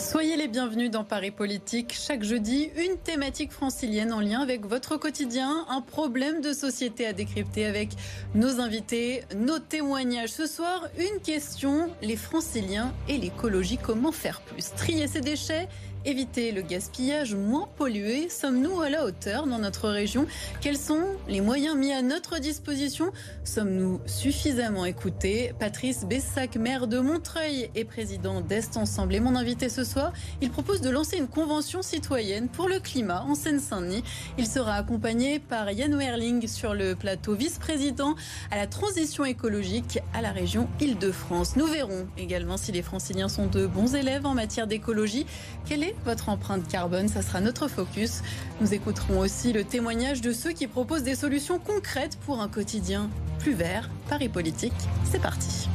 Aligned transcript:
Soyez 0.00 0.36
les 0.36 0.48
bienvenus 0.48 0.90
dans 0.90 1.04
Paris 1.04 1.30
Politique. 1.30 1.92
Chaque 1.94 2.22
jeudi, 2.22 2.70
une 2.74 2.96
thématique 2.96 3.52
francilienne 3.52 4.14
en 4.14 4.20
lien 4.20 4.40
avec 4.40 4.64
votre 4.64 4.96
quotidien, 4.96 5.66
un 5.68 5.82
problème 5.82 6.40
de 6.40 6.54
société 6.54 7.06
à 7.06 7.12
décrypter 7.12 7.66
avec 7.66 7.90
nos 8.34 8.60
invités, 8.60 9.24
nos 9.36 9.58
témoignages. 9.58 10.30
Ce 10.30 10.46
soir, 10.46 10.88
une 10.98 11.20
question, 11.20 11.90
les 12.00 12.16
franciliens 12.16 12.94
et 13.08 13.18
l'écologie, 13.18 13.76
comment 13.76 14.10
faire 14.10 14.40
plus? 14.40 14.72
Trier 14.74 15.06
ses 15.06 15.20
déchets 15.20 15.68
éviter 16.04 16.52
le 16.52 16.62
gaspillage, 16.62 17.34
moins 17.34 17.68
pollué 17.76 18.28
Sommes-nous 18.28 18.80
à 18.80 18.88
la 18.88 19.04
hauteur 19.04 19.46
dans 19.46 19.58
notre 19.58 19.88
région? 19.88 20.26
Quels 20.60 20.76
sont 20.76 21.04
les 21.28 21.40
moyens 21.40 21.76
mis 21.76 21.92
à 21.92 22.02
notre 22.02 22.38
disposition? 22.38 23.12
Sommes-nous 23.44 24.00
suffisamment 24.06 24.84
écoutés? 24.84 25.52
Patrice 25.58 26.04
Bessac, 26.04 26.56
maire 26.56 26.86
de 26.86 26.98
Montreuil 26.98 27.70
et 27.74 27.84
président 27.84 28.40
d'Est 28.40 28.76
Ensemble, 28.76 29.14
est 29.14 29.20
mon 29.20 29.36
invité 29.36 29.68
ce 29.68 29.84
soir. 29.84 30.12
Il 30.40 30.50
propose 30.50 30.80
de 30.80 30.90
lancer 30.90 31.18
une 31.18 31.28
convention 31.28 31.82
citoyenne 31.82 32.48
pour 32.48 32.68
le 32.68 32.80
climat 32.80 33.22
en 33.22 33.34
Seine-Saint-Denis. 33.34 34.02
Il 34.38 34.46
sera 34.46 34.74
accompagné 34.74 35.38
par 35.38 35.70
Yann 35.70 35.94
Werling 35.94 36.46
sur 36.46 36.74
le 36.74 36.94
plateau, 36.94 37.34
vice-président 37.34 38.14
à 38.50 38.56
la 38.56 38.66
transition 38.66 39.24
écologique 39.24 39.98
à 40.14 40.22
la 40.22 40.32
région 40.32 40.68
Île-de-France. 40.80 41.56
Nous 41.56 41.66
verrons 41.66 42.06
également 42.16 42.56
si 42.56 42.72
les 42.72 42.82
franciliens 42.82 43.28
sont 43.28 43.46
de 43.46 43.66
bons 43.66 43.94
élèves 43.94 44.26
en 44.26 44.34
matière 44.34 44.66
d'écologie. 44.66 45.26
Quelle 45.66 45.82
est 45.82 45.89
votre 46.04 46.28
empreinte 46.28 46.68
carbone 46.68 47.08
Ça 47.08 47.22
sera 47.22 47.40
notre 47.40 47.68
focus. 47.68 48.22
Nous 48.60 48.74
écouterons 48.74 49.18
aussi 49.18 49.52
le 49.52 49.64
témoignage 49.64 50.20
de 50.20 50.32
ceux 50.32 50.52
qui 50.52 50.66
proposent 50.66 51.02
des 51.02 51.14
solutions 51.14 51.58
concrètes 51.58 52.18
pour 52.26 52.40
un 52.40 52.48
quotidien 52.48 53.10
plus 53.38 53.54
vert. 53.54 53.90
Paris 54.08 54.28
Politique, 54.28 54.74
c'est 55.04 55.20
parti. 55.20 55.68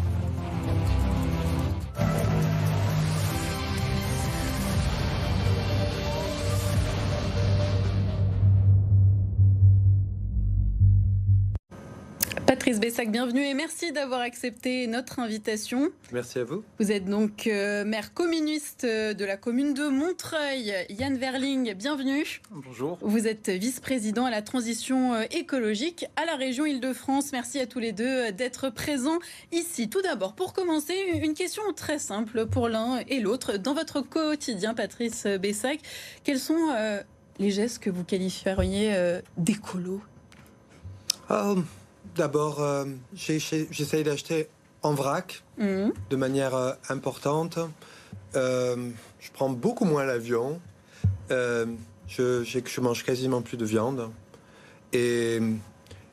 Patrice 12.65 12.81
Bessac, 12.81 13.11
bienvenue 13.11 13.45
et 13.45 13.53
merci 13.53 13.91
d'avoir 13.91 14.21
accepté 14.21 14.87
notre 14.87 15.19
invitation. 15.19 15.91
Merci 16.11 16.39
à 16.39 16.45
vous. 16.45 16.63
Vous 16.79 16.91
êtes 16.91 17.05
donc 17.05 17.45
euh, 17.45 17.85
maire 17.85 18.11
communiste 18.11 18.85
euh, 18.85 19.13
de 19.13 19.23
la 19.23 19.37
commune 19.37 19.75
de 19.75 19.87
Montreuil. 19.87 20.73
Yann 20.89 21.15
Verling, 21.15 21.75
bienvenue. 21.75 22.41
Bonjour. 22.49 22.97
Vous 23.01 23.27
êtes 23.27 23.49
vice-président 23.49 24.25
à 24.25 24.31
la 24.31 24.41
transition 24.41 25.13
euh, 25.13 25.25
écologique 25.29 26.07
à 26.15 26.25
la 26.25 26.35
région 26.35 26.65
Île-de-France. 26.65 27.33
Merci 27.33 27.59
à 27.59 27.67
tous 27.67 27.77
les 27.77 27.91
deux 27.91 28.31
d'être 28.31 28.71
présents 28.71 29.19
ici. 29.51 29.87
Tout 29.87 30.01
d'abord, 30.01 30.33
pour 30.33 30.53
commencer, 30.53 30.95
une 31.21 31.35
question 31.35 31.61
très 31.75 31.99
simple 31.99 32.47
pour 32.47 32.67
l'un 32.67 32.97
et 33.07 33.19
l'autre. 33.19 33.57
Dans 33.57 33.75
votre 33.75 34.01
quotidien, 34.01 34.73
Patrice 34.73 35.27
Bessac, 35.27 35.81
quels 36.23 36.39
sont 36.39 36.73
les 37.37 37.51
gestes 37.51 37.77
que 37.77 37.91
vous 37.91 38.03
qualifieriez 38.03 39.19
d'écolo? 39.37 40.01
D'abord, 42.15 42.61
euh, 42.61 42.85
j'essaye 43.13 44.03
d'acheter 44.03 44.47
en 44.83 44.93
vrac, 44.93 45.43
mhm. 45.57 45.91
de 46.09 46.15
manière 46.15 46.55
euh, 46.55 46.71
importante. 46.89 47.59
Euh, 48.35 48.89
je 49.19 49.31
prends 49.31 49.49
beaucoup 49.49 49.85
moins 49.85 50.05
l'avion. 50.05 50.59
je, 51.29 51.65
je, 52.07 52.81
mange 52.81 53.03
quasiment 53.03 53.41
plus 53.41 53.57
de 53.57 53.65
viande. 53.65 54.09
Et, 54.93 55.39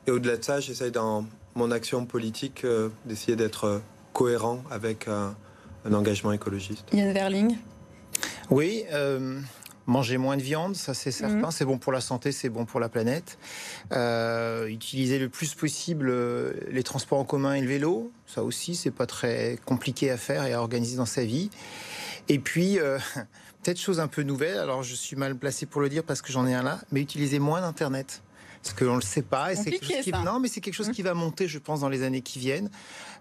au-delà 0.09 0.35
de 0.35 0.43
ça, 0.43 0.59
j'essaye 0.59 0.91
dans 0.91 1.25
mon 1.55 1.71
action 1.71 2.05
politique 2.05 2.65
d'essayer 3.05 3.37
d'être 3.37 3.81
cohérent 4.11 4.61
avec 4.69 5.07
un, 5.07 5.35
un, 5.85 5.93
engagement 5.93 6.33
écologiste. 6.33 6.85
Yann 6.91 7.13
Verling 7.13 7.55
Oui, 8.49 8.83
Manger 9.85 10.17
moins 10.17 10.37
de 10.37 10.41
viande, 10.41 10.75
ça 10.75 10.93
c'est 10.93 11.11
certain. 11.11 11.35
Mhm. 11.35 11.51
C'est 11.51 11.65
bon 11.65 11.77
pour 11.77 11.91
la 11.91 11.99
santé, 11.99 12.31
c'est 12.31 12.49
bon 12.49 12.65
pour 12.65 12.79
la 12.79 12.87
planète. 12.87 13.37
Euh, 13.91 14.67
utiliser 14.67 15.19
le 15.19 15.27
plus 15.27 15.55
possible 15.55 16.09
euh, 16.09 16.53
les 16.71 16.83
transports 16.83 17.19
en 17.19 17.25
commun 17.25 17.53
et 17.53 17.61
le 17.61 17.67
vélo, 17.67 18.11
ça 18.25 18.43
aussi 18.43 18.75
c'est 18.75 18.91
pas 18.91 19.05
très 19.05 19.59
compliqué 19.65 20.09
à 20.09 20.17
faire 20.17 20.45
et 20.45 20.53
à 20.53 20.61
organiser 20.61 20.95
dans 20.95 21.05
sa 21.05 21.25
vie. 21.25 21.49
Et 22.29 22.39
puis 22.39 22.79
euh, 22.79 22.97
peut-être 23.63 23.79
chose 23.79 23.99
un 23.99 24.07
peu 24.07 24.23
nouvelle. 24.23 24.57
Alors 24.57 24.83
je 24.83 24.95
suis 24.95 25.17
mal 25.17 25.35
placé 25.35 25.65
pour 25.65 25.81
le 25.81 25.89
dire 25.89 26.03
parce 26.03 26.21
que 26.21 26.31
j'en 26.31 26.47
ai 26.47 26.53
un 26.53 26.63
là, 26.63 26.79
mais 26.91 27.01
utiliser 27.01 27.39
moins 27.39 27.59
d'internet 27.59 28.21
parce 28.63 28.73
qu'on 28.73 28.91
ne 28.91 28.95
le 28.95 29.01
sait 29.01 29.21
pas. 29.21 29.51
Et 29.51 29.55
c'est 29.55 29.71
quelque 29.71 29.85
chose 29.85 30.03
qui... 30.03 30.11
Non, 30.11 30.39
mais 30.39 30.47
c'est 30.47 30.61
quelque 30.61 30.73
chose 30.73 30.89
mmh. 30.89 30.93
qui 30.93 31.01
va 31.01 31.13
monter, 31.13 31.47
je 31.47 31.59
pense, 31.59 31.81
dans 31.81 31.89
les 31.89 32.03
années 32.03 32.21
qui 32.21 32.39
viennent. 32.39 32.69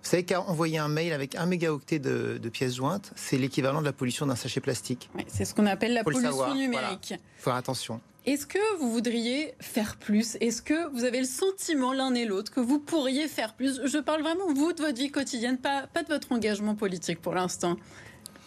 Vous 0.02 0.08
savez 0.08 0.24
qu'envoyer 0.24 0.78
un 0.78 0.88
mail 0.88 1.12
avec 1.12 1.34
un 1.34 1.46
mégaoctet 1.46 1.98
de, 1.98 2.38
de 2.40 2.48
pièces 2.48 2.76
jointes, 2.76 3.12
c'est 3.16 3.38
l'équivalent 3.38 3.80
de 3.80 3.86
la 3.86 3.92
pollution 3.92 4.26
d'un 4.26 4.36
sachet 4.36 4.60
plastique. 4.60 5.10
c'est 5.26 5.44
ce 5.44 5.54
qu'on 5.54 5.66
appelle 5.66 5.94
la 5.94 6.04
pollution 6.04 6.54
numérique. 6.54 7.10
Il 7.10 7.18
faut 7.38 7.44
faire 7.50 7.54
attention. 7.54 8.00
Est-ce 8.24 8.46
que 8.46 8.78
vous 8.78 8.92
voudriez 8.92 9.54
faire 9.58 9.96
plus? 9.96 10.36
Est-ce 10.40 10.62
que 10.62 10.88
vous 10.92 11.02
avez 11.02 11.18
le 11.18 11.26
sentiment 11.26 11.92
l'un 11.92 12.14
et 12.14 12.24
l'autre 12.24 12.52
que 12.52 12.60
vous 12.60 12.78
pourriez 12.78 13.26
faire 13.26 13.54
plus? 13.54 13.80
Je 13.84 13.98
parle 13.98 14.22
vraiment, 14.22 14.46
vous, 14.46 14.72
de 14.72 14.80
votre 14.80 14.96
vie 14.96 15.10
quotidienne, 15.10 15.58
pas, 15.58 15.88
pas 15.92 16.04
de 16.04 16.08
votre 16.08 16.30
engagement 16.30 16.76
politique 16.76 17.20
pour 17.20 17.34
l'instant. 17.34 17.76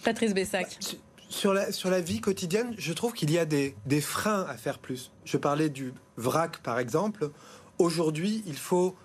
Patrice 0.05 0.33
Bessac. 0.33 0.97
Sur 1.35 1.53
la, 1.53 1.73
sur 1.73 1.89
la 1.89 1.99
vie 1.99 2.21
quotidienne, 2.21 2.73
je 2.77 2.93
trouve 2.93 3.11
qu'il 3.11 3.29
y 3.29 3.37
a 3.37 3.43
des, 3.43 3.75
des 3.85 3.99
freins 3.99 4.45
à 4.47 4.55
faire 4.55 4.79
plus. 4.79 5.11
Je 5.25 5.35
parlais 5.35 5.67
du 5.67 5.93
vrac, 6.15 6.59
par 6.63 6.79
exemple. 6.79 7.29
Aujourd'hui, 7.77 8.41
il 8.47 8.55
faut 8.55 8.95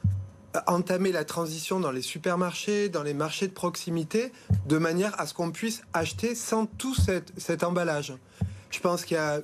entamer 0.68 1.10
la 1.10 1.24
transition 1.24 1.80
dans 1.80 1.90
les 1.90 2.02
supermarchés, 2.02 2.88
dans 2.88 3.02
les 3.02 3.14
marchés 3.14 3.48
de 3.48 3.52
proximité, 3.52 4.30
de 4.66 4.78
manière 4.78 5.20
à 5.20 5.26
ce 5.26 5.34
qu'on 5.34 5.50
puisse 5.50 5.82
acheter 5.92 6.36
sans 6.36 6.66
tout 6.66 6.94
cet, 6.94 7.64
emballage. 7.64 8.14
Je 8.70 8.78
pense 8.78 9.04
qu'il 9.04 9.16
y 9.16 9.18
a 9.18 9.40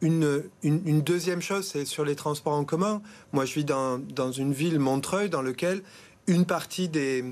une, 0.00 0.42
une, 0.62 1.02
deuxième 1.02 1.42
chose, 1.42 1.68
c'est 1.70 1.84
sur 1.84 2.06
les 2.06 2.16
transports 2.16 2.54
en 2.54 2.64
commun. 2.64 3.02
Moi, 3.34 3.44
je 3.44 3.52
vis 3.52 3.66
dans, 3.66 3.98
dans 3.98 4.32
une 4.32 4.54
ville, 4.54 4.78
Montreuil, 4.78 5.28
dans 5.28 5.42
lequel 5.42 5.82
une 6.26 6.46
partie 6.46 6.88
des, 6.88 7.22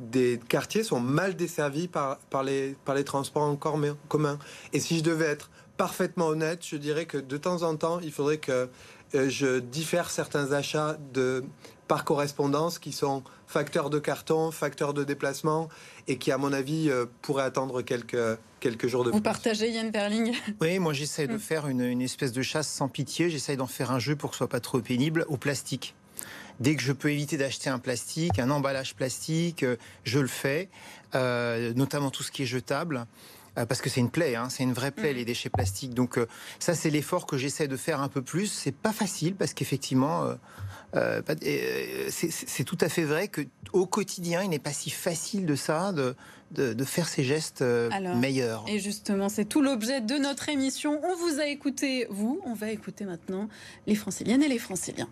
des 0.00 0.40
quartiers 0.48 0.82
sont 0.82 1.00
mal 1.00 1.36
desservis 1.36 1.88
par, 1.88 2.18
par, 2.30 2.42
les, 2.42 2.76
par 2.84 2.94
les 2.94 3.04
transports 3.04 3.42
en 3.42 3.56
commun. 3.56 4.38
Et 4.72 4.80
si 4.80 4.98
je 4.98 5.02
devais 5.02 5.26
être 5.26 5.50
parfaitement 5.76 6.26
honnête, 6.26 6.60
je 6.66 6.76
dirais 6.76 7.06
que 7.06 7.18
de 7.18 7.36
temps 7.36 7.62
en 7.62 7.76
temps, 7.76 8.00
il 8.00 8.12
faudrait 8.12 8.38
que 8.38 8.68
euh, 9.14 9.28
je 9.28 9.58
diffère 9.58 10.10
certains 10.10 10.52
achats 10.52 10.96
de 11.12 11.44
par 11.86 12.04
correspondance 12.04 12.78
qui 12.78 12.92
sont 12.92 13.22
facteurs 13.46 13.90
de 13.90 13.98
carton, 13.98 14.50
facteurs 14.50 14.94
de 14.94 15.04
déplacement 15.04 15.68
et 16.08 16.16
qui, 16.16 16.32
à 16.32 16.38
mon 16.38 16.52
avis, 16.52 16.88
euh, 16.88 17.04
pourraient 17.20 17.44
attendre 17.44 17.82
quelques, 17.82 18.38
quelques 18.60 18.86
jours 18.86 19.04
de 19.04 19.10
Vous 19.10 19.20
partagez 19.20 19.70
Yann 19.70 19.92
Perling 19.92 20.34
Oui, 20.60 20.78
moi 20.78 20.94
j'essaie 20.94 21.26
de 21.26 21.34
mm. 21.34 21.40
faire 21.40 21.68
une, 21.68 21.82
une, 21.82 22.00
espèce 22.00 22.32
de 22.32 22.42
chasse 22.42 22.68
sans 22.68 22.88
pitié. 22.88 23.28
J'essaie 23.28 23.56
d'en 23.56 23.66
faire 23.66 23.90
un 23.90 23.98
jeu 23.98 24.16
pour 24.16 24.30
que 24.30 24.36
ce 24.36 24.38
soit 24.38 24.48
pas 24.48 24.60
trop 24.60 24.80
pénible 24.80 25.26
au 25.28 25.36
plastique. 25.36 25.94
Dès 26.60 26.76
que 26.76 26.82
je 26.82 26.92
peux 26.92 27.10
éviter 27.10 27.36
d'acheter 27.36 27.70
un 27.70 27.78
plastique, 27.78 28.38
un 28.38 28.50
emballage 28.50 28.94
plastique, 28.94 29.62
euh, 29.62 29.76
je 30.04 30.20
le 30.20 30.28
fais, 30.28 30.68
euh, 31.14 31.72
notamment 31.74 32.10
tout 32.10 32.22
ce 32.22 32.30
qui 32.30 32.42
est 32.42 32.46
jetable 32.46 33.06
euh, 33.58 33.66
parce 33.66 33.80
que 33.80 33.90
c'est 33.90 34.00
une 34.00 34.10
plaie, 34.10 34.36
hein, 34.36 34.48
c'est 34.50 34.62
une 34.62 34.72
vraie 34.72 34.90
plaie, 34.90 35.12
mm. 35.12 35.16
les 35.16 35.24
déchets 35.24 35.50
plastiques. 35.50 35.94
Donc 35.94 36.18
ça, 36.58 36.74
c'est 36.74 36.90
l'effort 36.90 37.26
que 37.26 37.36
j'essaie 37.36 37.68
de 37.68 37.76
faire 37.76 38.00
un 38.00 38.08
peu 38.08 38.22
plus. 38.22 38.46
C'est 38.46 38.74
pas 38.74 38.92
facile 38.92 39.34
parce 39.34 39.52
qu'effectivement, 39.52 40.28
c'est 40.92 42.64
tout 42.64 42.78
à 42.80 42.88
fait 42.88 43.04
vrai 43.04 43.28
que 43.28 43.42
au 43.72 43.86
quotidien, 43.86 44.42
il 44.42 44.50
n'est 44.50 44.58
pas 44.58 44.72
si 44.72 44.90
facile 44.90 45.46
de 45.46 45.54
ça, 45.54 45.92
de, 45.92 46.14
de, 46.52 46.84
faire 46.84 47.08
ces 47.08 47.22
gestes 47.22 47.62
meilleurs. 48.16 48.64
Et 48.68 48.80
justement, 48.80 49.28
c'est 49.28 49.44
tout 49.44 49.62
l'objet 49.62 50.00
de 50.00 50.14
notre 50.14 50.48
émission. 50.48 51.00
On 51.04 51.16
vous 51.16 51.40
a 51.40 51.46
écouté, 51.46 52.06
vous, 52.10 52.40
on 52.44 52.54
va 52.54 52.70
écouter 52.70 53.04
maintenant 53.04 53.48
les 53.86 53.94
Franciliennes 53.94 54.42
et 54.42 54.48
les 54.48 54.58
Franciliens 54.58 55.08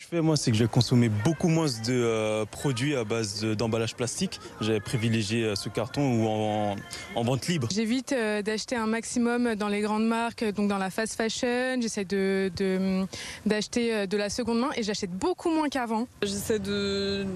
je 0.00 0.06
fais, 0.06 0.22
moi, 0.22 0.36
c'est 0.36 0.50
que 0.50 0.56
j'ai 0.56 0.66
consommé 0.66 1.10
beaucoup 1.10 1.48
moins 1.48 1.66
de 1.66 1.90
euh, 1.90 2.46
produits 2.46 2.96
à 2.96 3.04
base 3.04 3.44
d'emballage 3.44 3.94
plastique. 3.94 4.40
J'ai 4.62 4.80
privilégié 4.80 5.44
euh, 5.44 5.54
ce 5.54 5.68
carton 5.68 6.00
ou 6.00 6.26
en, 6.26 7.22
vente 7.22 7.46
libre. 7.48 7.68
J'évite 7.70 8.12
euh, 8.12 8.40
d'acheter 8.40 8.76
un 8.76 8.86
maximum 8.86 9.56
dans 9.56 9.68
les 9.68 9.82
grandes 9.82 10.06
marques, 10.06 10.42
donc 10.52 10.68
dans 10.68 10.78
la 10.78 10.88
fast 10.88 11.16
fashion. 11.16 11.78
J'essaie 11.82 12.06
d'acheter 12.06 12.50
de, 12.56 13.06
d'acheter 13.44 14.06
de, 14.06 14.16
la 14.16 14.30
seconde 14.30 14.60
main 14.60 14.70
et 14.74 14.82
j'achète 14.82 15.10
beaucoup 15.10 15.50
moins 15.50 15.68
qu'avant. 15.68 16.08
J'essaie 16.22 16.58
de, 16.58 17.26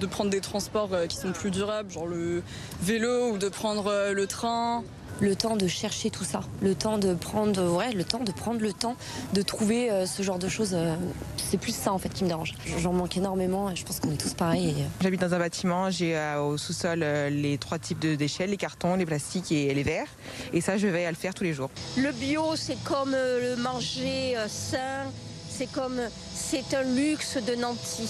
de 0.00 0.06
prendre 0.06 0.30
des 0.30 0.40
transports 0.40 0.90
qui 1.08 1.16
sont 1.16 1.32
plus 1.32 1.50
durables, 1.50 1.90
genre 1.90 2.06
le 2.06 2.44
vélo 2.82 3.32
ou 3.32 3.38
de 3.38 3.48
prendre 3.48 4.12
le 4.12 4.26
train 4.28 4.84
le 5.20 5.36
temps 5.36 5.56
de 5.56 5.66
chercher 5.66 6.10
tout 6.10 6.24
ça, 6.24 6.40
le 6.62 6.74
temps 6.74 6.98
de 6.98 7.14
prendre, 7.14 7.76
ouais, 7.76 7.92
le 7.92 8.04
temps 8.04 8.20
de 8.20 8.32
prendre 8.32 8.60
le 8.60 8.72
temps 8.72 8.96
de 9.32 9.42
trouver 9.42 9.90
euh, 9.90 10.06
ce 10.06 10.22
genre 10.22 10.38
de 10.38 10.48
choses. 10.48 10.72
Euh, 10.74 10.94
c'est 11.36 11.58
plus 11.58 11.74
ça 11.74 11.92
en 11.92 11.98
fait 11.98 12.08
qui 12.08 12.24
me 12.24 12.28
dérange. 12.28 12.54
J'en 12.78 12.92
manque 12.92 13.16
énormément. 13.16 13.74
Je 13.74 13.84
pense 13.84 14.00
qu'on 14.00 14.10
est 14.12 14.20
tous 14.20 14.34
pareils. 14.34 14.76
Euh. 14.78 14.84
J'habite 15.02 15.20
dans 15.20 15.34
un 15.34 15.38
bâtiment. 15.38 15.90
J'ai 15.90 16.18
au 16.40 16.56
sous-sol 16.56 17.00
les 17.00 17.58
trois 17.58 17.78
types 17.78 18.00
de 18.00 18.14
déchets 18.14 18.46
les 18.46 18.56
cartons, 18.56 18.96
les 18.96 19.06
plastiques 19.06 19.52
et 19.52 19.72
les 19.74 19.82
verres. 19.82 20.08
Et 20.52 20.60
ça, 20.60 20.78
je 20.78 20.86
vais 20.86 21.04
à 21.04 21.10
le 21.10 21.16
faire 21.16 21.34
tous 21.34 21.44
les 21.44 21.52
jours. 21.52 21.70
Le 21.96 22.12
bio, 22.12 22.56
c'est 22.56 22.82
comme 22.84 23.12
le 23.12 23.56
manger 23.56 24.34
sain. 24.48 25.10
C'est 25.48 25.70
comme 25.70 26.00
c'est 26.34 26.74
un 26.74 26.82
luxe 26.82 27.36
de 27.36 27.54
Nancy. 27.54 28.08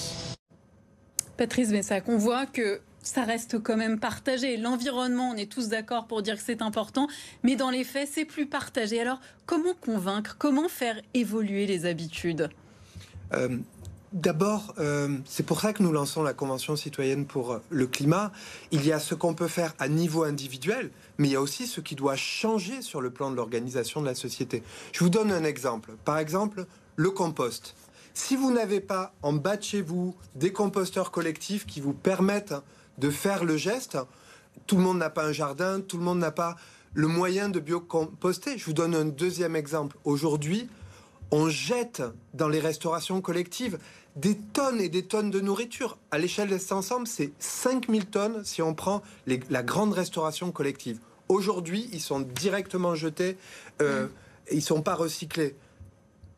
Patrice 1.36 1.70
Messac, 1.70 2.04
on 2.06 2.18
voit 2.18 2.46
que 2.46 2.80
ça 3.02 3.24
reste 3.24 3.62
quand 3.62 3.76
même 3.76 3.98
partagé. 3.98 4.56
L'environnement, 4.56 5.30
on 5.30 5.36
est 5.36 5.50
tous 5.50 5.68
d'accord 5.68 6.06
pour 6.06 6.22
dire 6.22 6.36
que 6.36 6.42
c'est 6.42 6.62
important, 6.62 7.08
mais 7.42 7.56
dans 7.56 7.70
les 7.70 7.84
faits, 7.84 8.08
c'est 8.12 8.24
plus 8.24 8.46
partagé. 8.46 9.00
Alors, 9.00 9.20
comment 9.46 9.74
convaincre 9.80 10.36
Comment 10.38 10.68
faire 10.68 11.00
évoluer 11.14 11.66
les 11.66 11.86
habitudes? 11.86 12.50
Euh, 13.32 13.58
D'abord, 14.12 14.74
euh, 14.80 15.18
c'est 15.24 15.46
pour 15.46 15.60
ça 15.60 15.72
que 15.72 15.84
nous 15.84 15.92
lançons 15.92 16.24
la 16.24 16.32
Convention 16.32 16.74
citoyenne 16.74 17.26
pour 17.26 17.60
le 17.70 17.86
climat. 17.86 18.32
Il 18.72 18.84
y 18.84 18.90
a 18.90 18.98
ce 18.98 19.14
qu'on 19.14 19.34
peut 19.34 19.46
faire 19.46 19.72
à 19.78 19.86
niveau 19.86 20.24
individuel, 20.24 20.90
mais 21.18 21.28
il 21.28 21.30
y 21.30 21.36
a 21.36 21.40
aussi 21.40 21.68
ce 21.68 21.80
qui 21.80 21.94
doit 21.94 22.16
changer 22.16 22.82
sur 22.82 23.00
le 23.00 23.10
plan 23.10 23.30
de 23.30 23.36
l'organisation 23.36 24.00
de 24.00 24.06
la 24.06 24.16
société. 24.16 24.64
Je 24.90 25.04
vous 25.04 25.10
donne 25.10 25.30
un 25.30 25.44
exemple. 25.44 25.92
Par 26.04 26.18
exemple, 26.18 26.66
le 26.96 27.10
compost. 27.12 27.76
Si 28.12 28.34
vous 28.34 28.50
n'avez 28.50 28.80
pas 28.80 29.14
en 29.22 29.32
bas 29.32 29.56
de 29.56 29.62
chez 29.62 29.80
vous 29.80 30.16
des 30.34 30.52
composteurs 30.52 31.12
collectifs 31.12 31.64
qui 31.64 31.80
vous 31.80 31.92
permettent 31.92 32.54
de 33.00 33.10
faire 33.10 33.44
le 33.44 33.56
geste, 33.56 33.98
tout 34.66 34.76
le 34.76 34.82
monde 34.82 34.98
n'a 34.98 35.10
pas 35.10 35.24
un 35.24 35.32
jardin, 35.32 35.80
tout 35.80 35.96
le 35.96 36.04
monde 36.04 36.18
n'a 36.18 36.30
pas 36.30 36.56
le 36.92 37.06
moyen 37.06 37.48
de 37.48 37.58
biocomposter. 37.60 38.58
Je 38.58 38.64
vous 38.64 38.72
donne 38.72 38.94
un 38.94 39.04
deuxième 39.04 39.56
exemple. 39.56 39.96
Aujourd'hui, 40.04 40.68
on 41.30 41.48
jette 41.48 42.02
dans 42.34 42.48
les 42.48 42.60
restaurations 42.60 43.20
collectives 43.20 43.78
des 44.16 44.36
tonnes 44.36 44.80
et 44.80 44.88
des 44.88 45.04
tonnes 45.04 45.30
de 45.30 45.40
nourriture. 45.40 45.96
À 46.10 46.18
l'échelle 46.18 46.48
de 46.48 46.72
ensemble, 46.72 47.06
c'est 47.06 47.32
5000 47.38 48.06
tonnes 48.06 48.44
si 48.44 48.60
on 48.60 48.74
prend 48.74 49.02
la 49.26 49.62
grande 49.62 49.92
restauration 49.92 50.50
collective. 50.50 50.98
Aujourd'hui, 51.28 51.88
ils 51.92 52.00
sont 52.00 52.20
directement 52.20 52.96
jetés, 52.96 53.36
euh, 53.80 54.08
ils 54.50 54.56
ne 54.56 54.62
sont 54.62 54.82
pas 54.82 54.96
recyclés. 54.96 55.54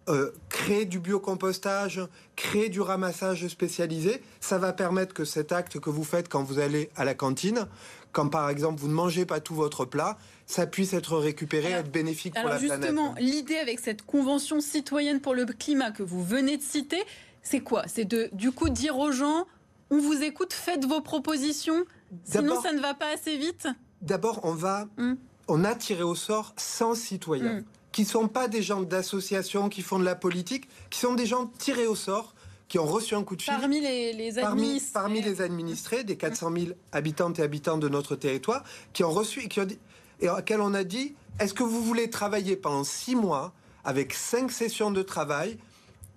Euh, 0.08 0.32
créer 0.48 0.84
du 0.84 0.98
biocompostage, 0.98 2.00
créer 2.34 2.68
du 2.68 2.80
ramassage 2.80 3.46
spécialisé, 3.46 4.20
ça 4.40 4.58
va 4.58 4.72
permettre 4.72 5.14
que 5.14 5.24
cet 5.24 5.52
acte 5.52 5.78
que 5.78 5.90
vous 5.90 6.02
faites 6.02 6.28
quand 6.28 6.42
vous 6.42 6.58
allez 6.58 6.90
à 6.96 7.04
la 7.04 7.14
cantine, 7.14 7.68
quand 8.10 8.28
par 8.28 8.50
exemple 8.50 8.80
vous 8.80 8.88
ne 8.88 8.94
mangez 8.94 9.26
pas 9.26 9.38
tout 9.38 9.54
votre 9.54 9.84
plat, 9.84 10.18
ça 10.44 10.66
puisse 10.66 10.92
être 10.92 11.16
récupéré, 11.16 11.70
être 11.70 11.92
bénéfique 11.92 12.34
pour 12.34 12.48
la 12.48 12.58
planète. 12.58 12.80
Justement, 12.80 13.14
l'idée 13.20 13.58
avec 13.58 13.78
cette 13.78 14.02
convention 14.02 14.60
citoyenne 14.60 15.20
pour 15.20 15.34
le 15.34 15.44
climat 15.46 15.92
que 15.92 16.02
vous 16.02 16.24
venez 16.24 16.56
de 16.56 16.62
citer, 16.62 17.02
c'est 17.44 17.60
quoi? 17.60 17.84
C'est 17.86 18.04
de 18.04 18.28
du 18.32 18.50
coup 18.50 18.70
dire 18.70 18.98
aux 18.98 19.12
gens, 19.12 19.46
on 19.90 19.98
vous 19.98 20.20
écoute, 20.24 20.52
faites 20.52 20.84
vos 20.84 21.00
propositions, 21.00 21.84
sinon 22.24 22.60
ça 22.60 22.72
ne 22.72 22.80
va 22.80 22.94
pas 22.94 23.14
assez 23.14 23.36
vite? 23.36 23.68
D'abord, 24.00 24.40
on 24.42 24.52
va, 24.52 24.88
hum. 24.98 25.16
on 25.46 25.62
a 25.62 25.76
tiré 25.76 26.02
au 26.02 26.16
sort 26.16 26.54
100 26.56 26.96
citoyens. 26.96 27.58
Hum 27.58 27.64
qui 27.92 28.02
ne 28.02 28.06
sont 28.06 28.28
pas 28.28 28.48
des 28.48 28.62
gens 28.62 28.80
d'associations 28.80 29.68
qui 29.68 29.82
font 29.82 29.98
de 29.98 30.04
la 30.04 30.14
politique, 30.14 30.68
qui 30.90 30.98
sont 30.98 31.14
des 31.14 31.26
gens 31.26 31.46
tirés 31.58 31.86
au 31.86 31.94
sort, 31.94 32.34
qui 32.68 32.78
ont 32.78 32.86
reçu 32.86 33.14
un 33.14 33.22
coup 33.22 33.36
de 33.36 33.42
fil. 33.42 33.52
Parmi 33.52 33.80
les, 33.80 34.38
administrés. 34.38 34.92
Parmi, 34.94 35.20
les 35.20 35.42
administrés, 35.42 36.04
des 36.04 36.16
400 36.16 36.52
000 36.56 36.66
habitantes 36.92 37.38
et 37.38 37.42
habitants 37.42 37.76
de 37.76 37.88
notre 37.88 38.16
territoire, 38.16 38.64
qui 38.94 39.04
ont 39.04 39.10
reçu, 39.10 39.46
qui 39.48 39.60
ont 39.60 39.66
dit, 39.66 39.78
et 40.20 40.30
auxquels 40.30 40.62
on 40.62 40.72
a 40.72 40.82
dit, 40.82 41.14
est-ce 41.38 41.52
que 41.52 41.62
vous 41.62 41.82
voulez 41.82 42.08
travailler 42.08 42.56
pendant 42.56 42.84
six 42.84 43.14
mois 43.14 43.52
avec 43.84 44.14
cinq 44.14 44.50
sessions 44.50 44.90
de 44.90 45.02
travail 45.02 45.58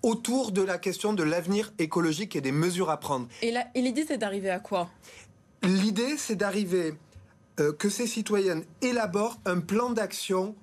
autour 0.02 0.52
de 0.54 0.62
la 0.62 0.78
question 0.78 1.12
de 1.12 1.24
l'avenir 1.24 1.74
écologique 1.78 2.38
et 2.38 2.42
des 2.42 2.54
mesures 2.54 2.90
à 2.90 3.02
prendre? 3.02 3.28
Et 3.42 3.52
l'idée, 3.76 4.06
c'est 4.08 4.18
d'arriver 4.18 4.50
à 4.50 4.60
quoi? 4.60 4.90
L'idée, 5.62 6.16
c'est 6.18 6.36
d'arriver 6.36 6.94
euh, 7.60 7.74
que 7.74 7.90
ces 7.90 8.08
citoyennes 8.08 8.64
élaborent 8.82 9.40
un 9.46 9.60
plan 9.60 9.90
d'action 9.90 10.56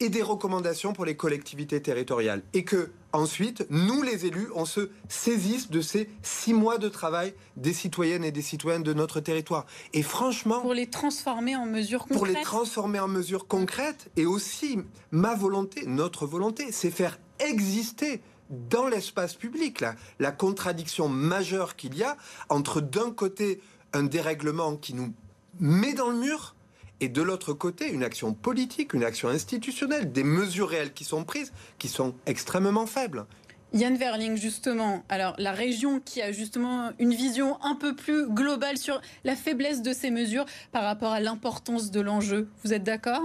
et 0.00 0.08
des 0.08 0.22
recommandations 0.22 0.92
pour 0.92 1.04
les 1.04 1.16
collectivités 1.16 1.80
territoriales. 1.80 2.42
Et 2.54 2.64
que, 2.64 2.90
ensuite, 3.12 3.66
nous, 3.70 4.02
les 4.02 4.26
élus, 4.26 4.48
on 4.54 4.64
se 4.64 4.90
saisisse 5.08 5.70
de 5.70 5.80
ces 5.80 6.08
six 6.22 6.54
mois 6.54 6.78
de 6.78 6.88
travail 6.88 7.34
des 7.56 7.72
citoyennes 7.72 8.24
et 8.24 8.32
des 8.32 8.42
citoyens 8.42 8.80
de 8.80 8.92
notre 8.94 9.20
territoire. 9.20 9.66
Et 9.92 10.02
franchement... 10.02 10.60
Pour 10.60 10.74
les 10.74 10.88
transformer 10.88 11.54
en 11.54 11.66
mesures 11.66 12.00
concrètes. 12.00 12.18
Pour 12.18 12.26
les 12.26 12.42
transformer 12.42 12.98
en 12.98 13.08
mesures 13.08 13.46
concrètes. 13.46 14.10
Et 14.16 14.26
aussi, 14.26 14.78
ma 15.10 15.34
volonté, 15.34 15.84
notre 15.86 16.26
volonté, 16.26 16.72
c'est 16.72 16.90
faire 16.90 17.18
exister 17.38 18.22
dans 18.50 18.88
l'espace 18.88 19.34
public 19.34 19.80
la, 19.80 19.94
la 20.18 20.32
contradiction 20.32 21.08
majeure 21.08 21.76
qu'il 21.76 21.96
y 21.96 22.02
a 22.02 22.16
entre 22.48 22.80
d'un 22.80 23.12
côté 23.12 23.60
un 23.92 24.02
dérèglement 24.02 24.76
qui 24.76 24.94
nous 24.94 25.12
met 25.60 25.94
dans 25.94 26.10
le 26.10 26.16
mur 26.16 26.54
et 27.00 27.08
de 27.08 27.22
l'autre 27.22 27.52
côté, 27.52 27.88
une 27.90 28.04
action 28.04 28.34
politique, 28.34 28.92
une 28.92 29.04
action 29.04 29.28
institutionnelle, 29.28 30.12
des 30.12 30.24
mesures 30.24 30.68
réelles 30.68 30.92
qui 30.92 31.04
sont 31.04 31.24
prises, 31.24 31.52
qui 31.78 31.88
sont 31.88 32.14
extrêmement 32.26 32.86
faibles. 32.86 33.26
Yann 33.72 33.96
Verling, 33.96 34.36
justement, 34.36 35.04
alors 35.08 35.34
la 35.38 35.52
région 35.52 36.00
qui 36.00 36.20
a 36.22 36.32
justement 36.32 36.90
une 36.98 37.14
vision 37.14 37.62
un 37.62 37.76
peu 37.76 37.94
plus 37.94 38.28
globale 38.28 38.76
sur 38.76 39.00
la 39.24 39.36
faiblesse 39.36 39.80
de 39.80 39.92
ces 39.92 40.10
mesures 40.10 40.44
par 40.72 40.82
rapport 40.82 41.12
à 41.12 41.20
l'importance 41.20 41.90
de 41.90 42.00
l'enjeu, 42.00 42.48
vous 42.64 42.72
êtes 42.72 42.82
d'accord? 42.82 43.22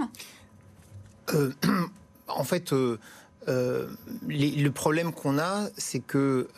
Euh, 1.34 1.50
En 2.28 2.42
fait, 2.42 2.72
euh, 2.72 2.98
euh, 3.46 3.86
le 4.26 4.68
problème 4.70 5.12
qu'on 5.12 5.38
a, 5.38 5.68
c'est 5.76 6.00
que 6.00 6.48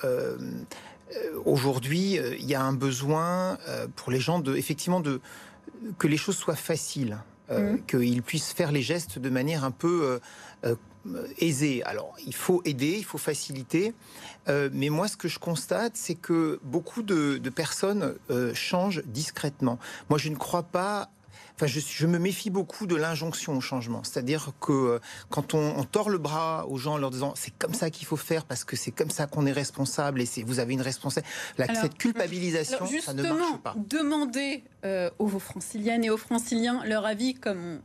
aujourd'hui, 1.44 2.18
il 2.38 2.46
y 2.46 2.54
a 2.54 2.62
un 2.62 2.72
besoin 2.72 3.58
pour 3.94 4.10
les 4.10 4.18
gens 4.18 4.38
de, 4.38 4.56
effectivement, 4.56 5.00
de 5.00 5.20
que 5.98 6.06
les 6.06 6.16
choses 6.16 6.36
soient 6.36 6.56
faciles, 6.56 7.18
euh, 7.50 7.74
mmh. 7.74 7.82
qu'ils 7.86 8.22
puissent 8.22 8.52
faire 8.52 8.72
les 8.72 8.82
gestes 8.82 9.18
de 9.18 9.30
manière 9.30 9.64
un 9.64 9.70
peu 9.70 10.20
euh, 10.64 10.74
euh, 11.06 11.26
aisée. 11.38 11.82
Alors, 11.84 12.14
il 12.26 12.34
faut 12.34 12.62
aider, 12.64 12.96
il 12.98 13.04
faut 13.04 13.18
faciliter, 13.18 13.94
mais 14.72 14.88
moi, 14.88 15.08
ce 15.08 15.16
que 15.16 15.28
je 15.28 15.38
constate, 15.38 15.92
c'est 15.94 16.14
que 16.14 16.58
beaucoup 16.62 17.02
de, 17.02 17.36
de 17.36 17.50
personnes 17.50 18.14
changent 18.54 19.02
discrètement. 19.04 19.78
Moi, 20.08 20.18
je 20.18 20.30
ne 20.30 20.36
crois 20.36 20.62
pas 20.62 21.10
Enfin, 21.60 21.66
je, 21.66 22.06
me 22.06 22.20
méfie 22.20 22.50
beaucoup 22.50 22.86
de 22.86 22.94
l'injonction 22.94 23.56
au 23.56 23.60
changement. 23.60 24.04
C'est-à-dire 24.04 24.52
que 24.60 24.72
euh, 24.72 24.98
quand 25.28 25.54
on, 25.54 25.82
tord 25.82 26.08
le 26.08 26.18
bras 26.18 26.66
aux 26.68 26.76
gens 26.76 26.94
en 26.94 26.98
leur 26.98 27.10
disant 27.10 27.32
c'est 27.34 27.52
comme 27.58 27.74
ça 27.74 27.90
qu'il 27.90 28.06
faut 28.06 28.16
faire 28.16 28.44
parce 28.44 28.62
que 28.62 28.76
c'est 28.76 28.92
comme 28.92 29.10
ça 29.10 29.26
qu'on 29.26 29.44
est 29.44 29.52
responsable 29.52 30.20
et 30.20 30.26
c'est 30.26 30.44
vous 30.44 30.60
avez 30.60 30.74
une 30.74 30.82
responsabilité, 30.82 31.34
cette 31.74 31.98
culpabilisation, 31.98 32.78
ça 33.00 33.12
ne 33.12 33.22
marche 33.24 33.58
pas. 33.64 33.74
Demander 33.76 34.62
euh, 34.84 35.10
aux 35.18 35.28
franciliennes 35.28 36.04
et 36.04 36.10
aux 36.10 36.16
franciliens 36.16 36.80
leur 36.84 37.04
avis 37.04 37.34
comme 37.34 37.80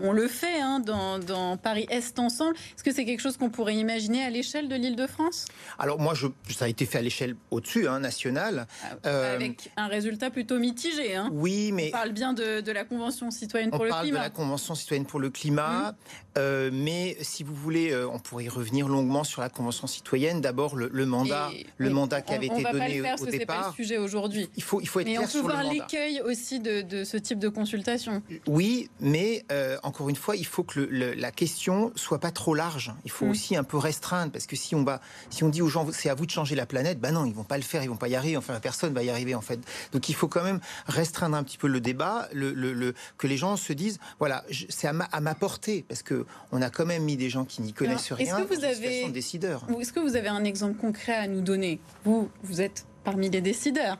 on, 0.00 0.12
le 0.12 0.28
fait 0.28 0.60
hein, 0.60 0.80
dans, 0.80 1.56
Paris-Est 1.56 2.18
ensemble. 2.18 2.56
Est-ce 2.74 2.82
que 2.82 2.92
c'est 2.92 3.04
quelque 3.04 3.20
chose 3.20 3.36
qu'on 3.36 3.50
pourrait 3.50 3.76
imaginer 3.76 4.22
à 4.22 4.30
l'échelle 4.30 4.68
de 4.68 4.74
l'île 4.74 4.96
de 4.96 5.06
France 5.06 5.46
Alors 5.78 6.00
moi, 6.00 6.14
je, 6.14 6.26
ça 6.50 6.64
a 6.66 6.68
été 6.68 6.86
fait 6.86 6.98
à 6.98 7.02
l'échelle 7.02 7.36
au-dessus, 7.50 7.88
hein, 7.88 8.00
nationale. 8.00 8.66
Ah, 8.82 8.96
euh, 9.06 9.34
avec 9.34 9.70
un 9.76 9.86
résultat 9.86 10.30
plutôt 10.30 10.58
mitigé. 10.58 11.14
Hein. 11.14 11.30
Oui, 11.32 11.70
mais... 11.72 11.88
On 11.88 11.92
parle 11.92 12.12
bien 12.12 12.32
de, 12.32 12.72
la 12.72 12.84
Convention 12.84 13.30
citoyenne 13.30 13.70
pour 13.70 13.84
le 13.84 13.90
climat. 13.90 13.96
On 13.96 14.00
parle 14.00 14.10
de 14.10 14.24
la 14.24 14.30
Convention 14.30 14.74
citoyenne 14.74 15.06
pour 15.06 15.20
le 15.20 15.30
climat, 15.30 15.92
mmh. 15.92 15.94
euh, 16.38 16.70
mais 16.72 17.16
si 17.20 17.42
vous 17.42 17.54
voulez, 17.54 17.92
euh, 17.92 18.08
on 18.08 18.18
pourrait 18.18 18.44
y 18.44 18.48
revenir 18.48 18.88
longuement 18.88 19.24
sur 19.24 19.42
la 19.42 19.48
Convention 19.48 19.86
citoyenne. 19.86 20.40
D'abord, 20.40 20.76
le, 20.76 21.06
mandat, 21.06 21.50
le 21.76 21.90
mandat 21.90 22.22
qui 22.22 22.32
avait 22.34 22.46
été 22.46 22.62
donné 22.62 23.00
au 23.00 23.04
départ. 23.04 23.18
C'est 23.30 23.46
pas 23.46 23.66
le 23.68 23.74
sujet 23.74 23.98
aujourd'hui. 23.98 24.48
Il 24.56 24.62
faut, 24.62 24.80
il 24.80 24.88
faut 24.88 25.00
être 25.00 25.06
mais 25.06 25.16
clair 25.16 25.28
on 25.28 25.32
peut 25.32 25.40
voir 25.40 25.64
l'écueil 25.64 26.20
aussi 26.22 26.60
de, 26.60 26.82
de, 26.82 27.04
ce 27.04 27.16
type 27.16 27.38
de 27.38 27.48
consultation. 27.48 28.22
Oui, 28.46 28.90
mais 29.00 29.44
euh, 29.52 29.76
encore 29.82 30.08
une 30.08 30.16
fois, 30.16 30.34
il 30.36 30.46
faut 30.46 30.62
que 30.62 30.80
la 30.80 31.30
question 31.30 31.92
soit 31.94 32.18
pas 32.18 32.30
trop 32.30 32.54
large. 32.54 32.92
Il 33.04 33.10
faut 33.10 33.26
mm. 33.26 33.30
aussi 33.30 33.56
un 33.56 33.64
peu 33.64 33.76
restreindre 33.76 34.32
parce 34.32 34.46
que 34.46 34.56
si 34.56 34.74
on 34.74 34.82
va, 34.82 35.00
si 35.30 35.44
on 35.44 35.48
dit 35.48 35.62
aux 35.62 35.68
gens 35.68 35.86
c'est 35.92 36.08
à 36.08 36.14
vous 36.14 36.26
de 36.26 36.30
changer 36.30 36.54
la 36.54 36.66
planète, 36.66 37.00
ben 37.00 37.12
non, 37.12 37.26
ils 37.26 37.34
vont 37.34 37.44
pas 37.44 37.58
le 37.58 37.62
faire, 37.62 37.82
ils 37.82 37.88
vont 37.88 37.96
pas 37.96 38.08
y 38.08 38.16
arriver. 38.16 38.36
Enfin, 38.36 38.58
personne 38.60 38.94
va 38.94 39.02
y 39.02 39.10
arriver 39.10 39.34
en 39.34 39.40
fait. 39.40 39.60
Donc 39.92 40.08
il 40.08 40.14
faut 40.14 40.28
quand 40.28 40.42
même 40.42 40.60
restreindre 40.86 41.36
un 41.36 41.42
petit 41.42 41.58
peu 41.58 41.68
le 41.68 41.80
débat, 41.80 42.28
le, 42.32 42.94
que 43.18 43.26
les 43.26 43.36
gens 43.36 43.56
se 43.56 43.72
disent 43.72 43.98
voilà, 44.18 44.44
c'est 44.68 44.88
à 44.88 44.92
ma, 44.92 45.34
portée 45.34 45.84
parce 45.88 46.02
que 46.02 46.26
on 46.50 46.62
a 46.62 46.70
quand 46.70 46.86
même 46.86 47.04
mis 47.04 47.16
des 47.16 47.30
gens 47.30 47.44
qui 47.44 47.62
n'y 47.62 47.72
connaissent 47.72 48.12
rien. 48.12 48.38
Est-ce 48.38 48.44
que 48.44 48.54
vous 48.54 48.64
avez 48.64 49.08
décideurs 49.10 49.66
Est-ce 49.80 49.92
que 49.92 50.00
vous 50.00 50.16
avez 50.16 50.28
un 50.28 50.44
exemple 50.44 50.78
concret 50.78 51.14
à 51.14 51.26
nous 51.26 51.40
donner? 51.40 51.80
Vous, 52.04 52.30
vous 52.42 52.60
êtes 52.60 52.86
parmi 53.04 53.28
les 53.28 53.40
décideurs. 53.40 53.98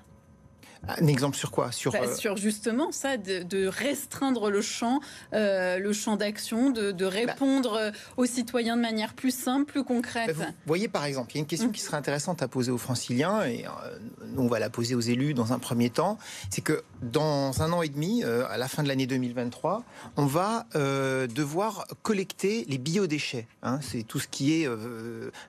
Un 0.88 1.06
exemple 1.06 1.36
sur 1.36 1.52
quoi? 1.52 1.70
Sur, 1.70 1.92
bah, 1.92 2.00
euh, 2.02 2.16
sur 2.16 2.36
justement 2.36 2.90
ça, 2.90 3.16
de, 3.16 3.66
restreindre 3.66 4.50
le 4.50 4.60
champ, 4.60 5.00
euh, 5.32 5.78
le 5.78 5.92
champ 5.92 6.16
d'action, 6.16 6.70
de, 6.70 7.04
répondre 7.04 7.78
bah. 7.92 7.98
aux 8.16 8.26
citoyens 8.26 8.76
de 8.76 8.82
manière 8.82 9.14
plus 9.14 9.30
simple, 9.30 9.70
plus 9.70 9.84
concrète. 9.84 10.36
Bah, 10.36 10.46
vous 10.46 10.52
voyez 10.66 10.88
par 10.88 11.04
exemple, 11.04 11.32
il 11.32 11.34
y 11.36 11.38
a 11.38 11.40
une 11.40 11.46
question 11.46 11.70
qui 11.70 11.80
serait 11.80 11.96
intéressante 11.96 12.42
à 12.42 12.48
poser 12.48 12.72
aux 12.72 12.78
franciliens, 12.78 13.44
et 13.44 13.64
euh, 13.64 13.98
on 14.36 14.48
va 14.48 14.58
la 14.58 14.70
poser 14.70 14.94
aux 14.94 15.00
élus 15.00 15.34
dans 15.34 15.52
un 15.52 15.58
premier 15.58 15.90
temps, 15.90 16.18
c'est 16.50 16.62
que 16.62 16.82
dans 17.02 17.62
un 17.62 17.72
an 17.72 17.82
et 17.82 17.88
demi, 17.88 18.24
à 18.24 18.56
la 18.56 18.68
fin 18.68 18.82
de 18.82 18.88
l'année 18.88 19.06
2023, 19.06 19.84
on 20.16 20.26
va 20.26 20.66
devoir 20.74 21.86
collecter 22.02 22.64
les 22.68 22.78
biodéchets. 22.78 23.46
Hein. 23.62 23.80
c'est 23.82 24.02
tout 24.02 24.18
ce 24.18 24.28
qui 24.28 24.62
est... 24.62 24.68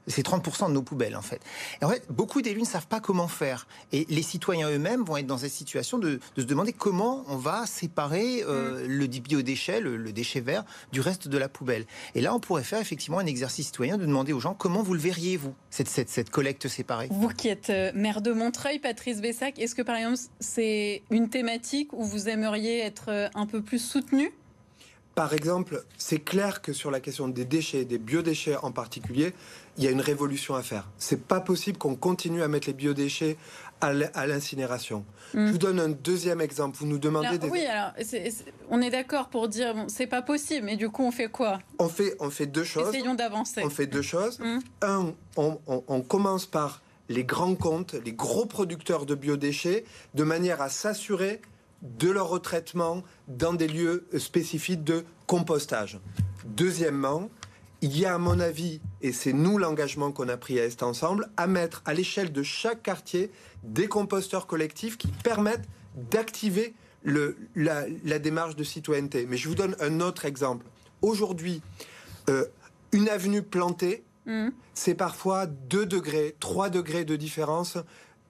c'est 0.08 0.26
30% 0.26 0.68
de 0.68 0.74
nos 0.74 0.82
poubelles 0.82 1.16
en 1.16 1.22
fait. 1.22 1.42
Et 1.82 1.86
en 1.86 1.90
fait, 1.90 2.06
beaucoup 2.10 2.42
d'élus 2.42 2.62
ne 2.62 2.66
savent 2.66 2.88
pas 2.88 3.00
comment 3.00 3.28
faire. 3.28 3.68
Et 3.92 4.06
les 4.10 4.24
citoyens 4.24 4.70
eux-mêmes 4.70 5.04
vont 5.04 5.18
être 5.18 5.23
être 5.24 5.28
dans 5.28 5.38
cette 5.38 5.52
situation 5.52 5.98
de, 5.98 6.20
se 6.38 6.44
demander 6.44 6.74
comment 6.74 7.24
on 7.28 7.38
va 7.38 7.66
séparer 7.66 8.44
euh, 8.44 8.86
mm. 8.86 8.92
le 8.92 9.08
biodéchet, 9.08 9.80
le, 9.80 9.98
le, 9.98 10.12
déchet 10.12 10.40
vert, 10.40 10.64
du 10.92 11.02
reste 11.02 11.28
de 11.28 11.38
la 11.38 11.50
poubelle. 11.50 11.86
Et 12.16 12.22
là, 12.22 12.34
on 12.34 12.40
pourrait 12.40 12.64
faire 12.64 12.80
effectivement 12.80 13.20
un 13.20 13.26
exercice 13.26 13.68
citoyen 13.68 13.98
de 13.98 14.06
demander 14.06 14.34
aux 14.34 14.40
gens 14.40 14.54
comment 14.54 14.84
vous 14.84 14.94
le 14.94 15.00
verriez, 15.00 15.38
vous, 15.38 15.54
cette, 15.70 15.90
cette, 15.90 16.10
cette 16.10 16.30
collecte 16.30 16.68
séparée. 16.68 17.08
Vous 17.12 17.30
qui 17.30 17.48
êtes 17.48 17.70
euh, 17.70 17.92
maire 17.96 18.22
de 18.22 18.32
Montreuil, 18.32 18.80
Patrice 18.80 19.22
Bessac, 19.22 19.60
est-ce 19.60 19.76
que 19.76 19.82
par 19.82 19.96
exemple 19.96 20.20
c'est 20.40 21.02
une 21.10 21.30
thématique 21.30 21.94
où 21.94 22.04
vous 22.04 22.30
aimeriez 22.30 22.80
être 22.80 23.10
euh, 23.10 23.30
un 23.36 23.46
peu 23.46 23.62
plus 23.62 23.80
soutenu? 23.80 24.32
Par 25.16 25.34
exemple, 25.34 25.86
c'est 25.96 26.18
clair 26.18 26.64
que 26.64 26.74
sur 26.74 26.90
la 26.90 27.00
question 27.00 27.28
des 27.28 27.46
déchets, 27.46 27.86
des 27.86 28.00
biodéchets 28.00 28.56
en 28.58 28.72
particulier, 28.72 29.34
il 29.78 29.84
y 29.84 29.88
a 29.88 29.92
une 29.92 30.02
révolution 30.02 30.56
à 30.56 30.64
faire. 30.64 30.90
C'est 30.98 31.28
pas 31.28 31.40
possible 31.40 31.78
qu'on 31.78 31.96
continue 31.96 32.42
à 32.42 32.48
mettre 32.48 32.68
les 32.68 32.74
biodéchets 32.74 33.38
à 33.84 34.28
l'incinération. 34.28 35.06
Je 35.34 35.52
vous 35.52 35.58
donne 35.58 35.80
un 35.80 35.90
deuxième 35.90 36.42
exemple. 36.42 36.78
Vous 36.78 36.88
nous 36.88 37.00
demandez 37.00 37.38
des... 37.38 37.50
Oui, 37.50 37.66
alors 37.66 37.92
on 38.70 38.82
est 38.82 38.90
d'accord 38.90 39.30
pour 39.30 39.48
dire 39.48 39.74
bon, 39.74 39.86
c'est 39.88 40.08
pas 40.08 40.22
possible, 40.22 40.66
mais 40.66 40.78
du 40.78 40.90
coup 40.90 41.04
on 41.04 41.12
fait 41.12 41.30
quoi? 41.30 41.60
On 41.80 41.90
fait 41.90 42.16
on 42.20 42.30
fait 42.30 42.46
deux 42.46 42.64
choses. 42.64 42.90
Essayons 42.90 43.16
d'avancer. 43.16 43.62
On 43.64 43.70
fait 43.70 43.88
deux 43.88 44.02
choses. 44.02 44.40
Hum. 44.42 44.62
Un, 44.82 45.14
on, 45.38 45.60
on 45.68 46.02
commence 46.02 46.46
par 46.46 46.82
les 47.10 47.24
grands 47.24 47.56
comptes, 47.56 47.96
les 48.06 48.14
gros 48.14 48.46
producteurs 48.46 49.06
de 49.06 49.16
biodéchets, 49.16 49.86
de 50.14 50.24
manière 50.24 50.62
à 50.62 50.70
s'assurer 50.70 51.42
de 51.82 52.10
leur 52.10 52.30
retraitement 52.30 53.04
dans 53.28 53.54
des 53.54 53.68
lieux 53.68 54.08
spécifiques 54.18 54.84
de 54.84 55.04
compostage. 55.28 56.00
Deuxièmement, 56.46 57.30
il 57.82 57.98
y 57.98 58.06
a 58.06 58.16
à 58.16 58.18
mon 58.18 58.40
avis, 58.40 58.80
et 59.04 59.12
c'est 59.12 59.34
nous 59.34 59.58
l'engagement 59.58 60.12
qu'on 60.12 60.30
a 60.30 60.38
pris 60.38 60.60
à 60.60 60.66
Est 60.66 60.82
Ensemble, 60.82 61.30
à 61.36 61.46
mettre 61.46 61.84
à 61.86 61.94
l'échelle 61.94 62.32
de 62.32 62.42
chaque 62.42 62.82
quartier 62.82 63.30
des 63.64 63.88
composteurs 63.88 64.48
collectifs 64.48 64.98
qui 64.98 65.10
permettent 65.10 65.68
d'activer 66.10 66.74
la, 67.04 67.84
la, 68.06 68.18
démarche 68.18 68.56
de 68.56 68.64
citoyenneté. 68.64 69.28
Mais 69.30 69.36
je 69.36 69.50
vous 69.50 69.56
donne 69.56 69.76
un 69.82 70.00
autre 70.00 70.24
exemple. 70.24 70.66
Aujourd'hui, 71.02 71.62
euh, 72.30 72.46
une 72.94 73.10
avenue 73.10 73.44
plantée, 73.44 74.06
mmh. 74.26 74.50
c'est 74.74 74.96
parfois 74.96 75.48
2 75.48 75.86
degrés, 75.86 76.38
3 76.40 76.70
degrés 76.70 77.04
de 77.04 77.18
différence 77.18 77.78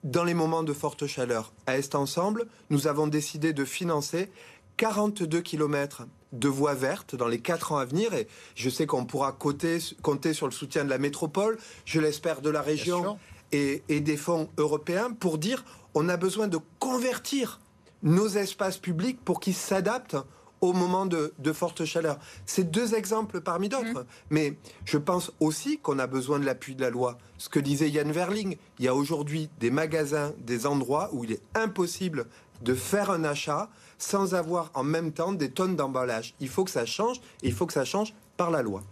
dans 0.02 0.24
les 0.24 0.34
moments 0.34 0.64
de 0.64 0.72
forte 0.72 1.06
chaleur. 1.06 1.52
À 1.66 1.78
Est 1.78 1.94
Ensemble, 1.94 2.46
nous 2.68 2.88
avons 2.88 3.06
décidé 3.06 3.52
de 3.52 3.64
financer 3.64 4.28
42 4.76 5.40
kilomètres 5.40 6.06
de 6.32 6.48
voies 6.48 6.74
vertes 6.74 7.14
dans 7.14 7.28
les 7.28 7.40
quatre 7.40 7.72
ans 7.72 7.78
à 7.78 7.84
venir. 7.84 8.12
Et 8.14 8.26
je 8.54 8.68
sais 8.68 8.86
qu'on 8.86 9.06
pourra 9.06 9.32
compter, 9.32 9.78
sur 9.80 10.46
le 10.46 10.52
soutien 10.52 10.84
de 10.84 10.90
la 10.90 10.98
métropole, 10.98 11.58
je 11.84 12.00
l'espère 12.00 12.40
de 12.40 12.50
la 12.50 12.62
région 12.62 13.18
et, 13.52 13.82
des 13.88 14.16
fonds 14.16 14.48
européens 14.58 15.10
pour 15.12 15.38
dire 15.38 15.64
on 15.94 16.08
a 16.08 16.16
besoin 16.16 16.48
de 16.48 16.58
convertir 16.80 17.60
nos 18.02 18.28
espaces 18.28 18.78
publics 18.78 19.20
pour 19.24 19.38
qu'ils 19.38 19.54
s'adaptent 19.54 20.16
au 20.60 20.72
moment 20.72 21.06
de, 21.06 21.32
forte 21.52 21.84
chaleur. 21.84 22.18
C'est 22.46 22.70
deux 22.70 22.94
exemples 22.94 23.40
parmi 23.40 23.68
d'autres. 23.68 24.00
Mmh. 24.00 24.06
Mais 24.30 24.58
je 24.84 24.98
pense 24.98 25.30
aussi 25.38 25.78
qu'on 25.78 25.98
a 25.98 26.06
besoin 26.06 26.38
de 26.38 26.44
l'appui 26.44 26.74
de 26.74 26.80
la 26.80 26.90
loi. 26.90 27.18
Ce 27.38 27.48
que 27.48 27.60
disait 27.60 27.90
Yann 27.90 28.10
Verling, 28.10 28.56
il 28.78 28.84
y 28.84 28.88
a 28.88 28.94
aujourd'hui 28.94 29.50
des 29.60 29.70
magasins, 29.70 30.32
des 30.38 30.66
endroits 30.66 31.10
où 31.12 31.24
il 31.24 31.32
est 31.32 31.42
impossible 31.54 32.26
de 32.62 32.74
faire 32.74 33.10
un 33.10 33.24
achat 33.24 33.68
sans 33.98 34.34
avoir 34.34 34.70
en 34.74 34.84
même 34.84 35.12
temps 35.12 35.32
des 35.32 35.50
tonnes 35.50 35.76
d'emballage. 35.76 36.34
Il 36.40 36.48
faut 36.48 36.64
que 36.64 36.70
ça 36.70 36.86
change 36.86 37.18
et 37.42 37.48
il 37.48 37.52
faut 37.52 37.66
que 37.66 37.72
ça 37.72 37.84
change 37.84 38.14
par 38.36 38.50
la 38.50 38.62
loi. 38.62 38.82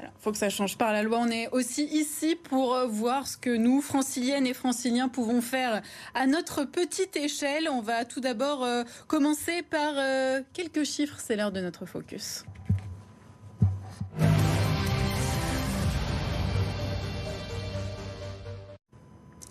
Il 0.00 0.08
faut 0.20 0.30
que 0.30 0.38
ça 0.38 0.48
change 0.48 0.78
par 0.78 0.92
la 0.92 1.02
loi. 1.02 1.18
On 1.20 1.28
est 1.28 1.48
aussi 1.50 1.84
ici 1.84 2.36
pour 2.36 2.74
euh, 2.74 2.86
voir 2.86 3.26
ce 3.26 3.36
que 3.36 3.56
nous, 3.56 3.80
franciliennes 3.80 4.46
et 4.46 4.54
franciliens, 4.54 5.08
pouvons 5.08 5.40
faire 5.40 5.82
à 6.14 6.26
notre 6.26 6.64
petite 6.64 7.16
échelle. 7.16 7.68
On 7.68 7.80
va 7.80 8.04
tout 8.04 8.20
d'abord 8.20 8.64
euh, 8.64 8.84
commencer 9.08 9.62
par 9.62 9.94
euh, 9.96 10.40
quelques 10.52 10.84
chiffres. 10.84 11.16
C'est 11.18 11.36
l'heure 11.36 11.52
de 11.52 11.60
notre 11.60 11.84
focus. 11.84 12.44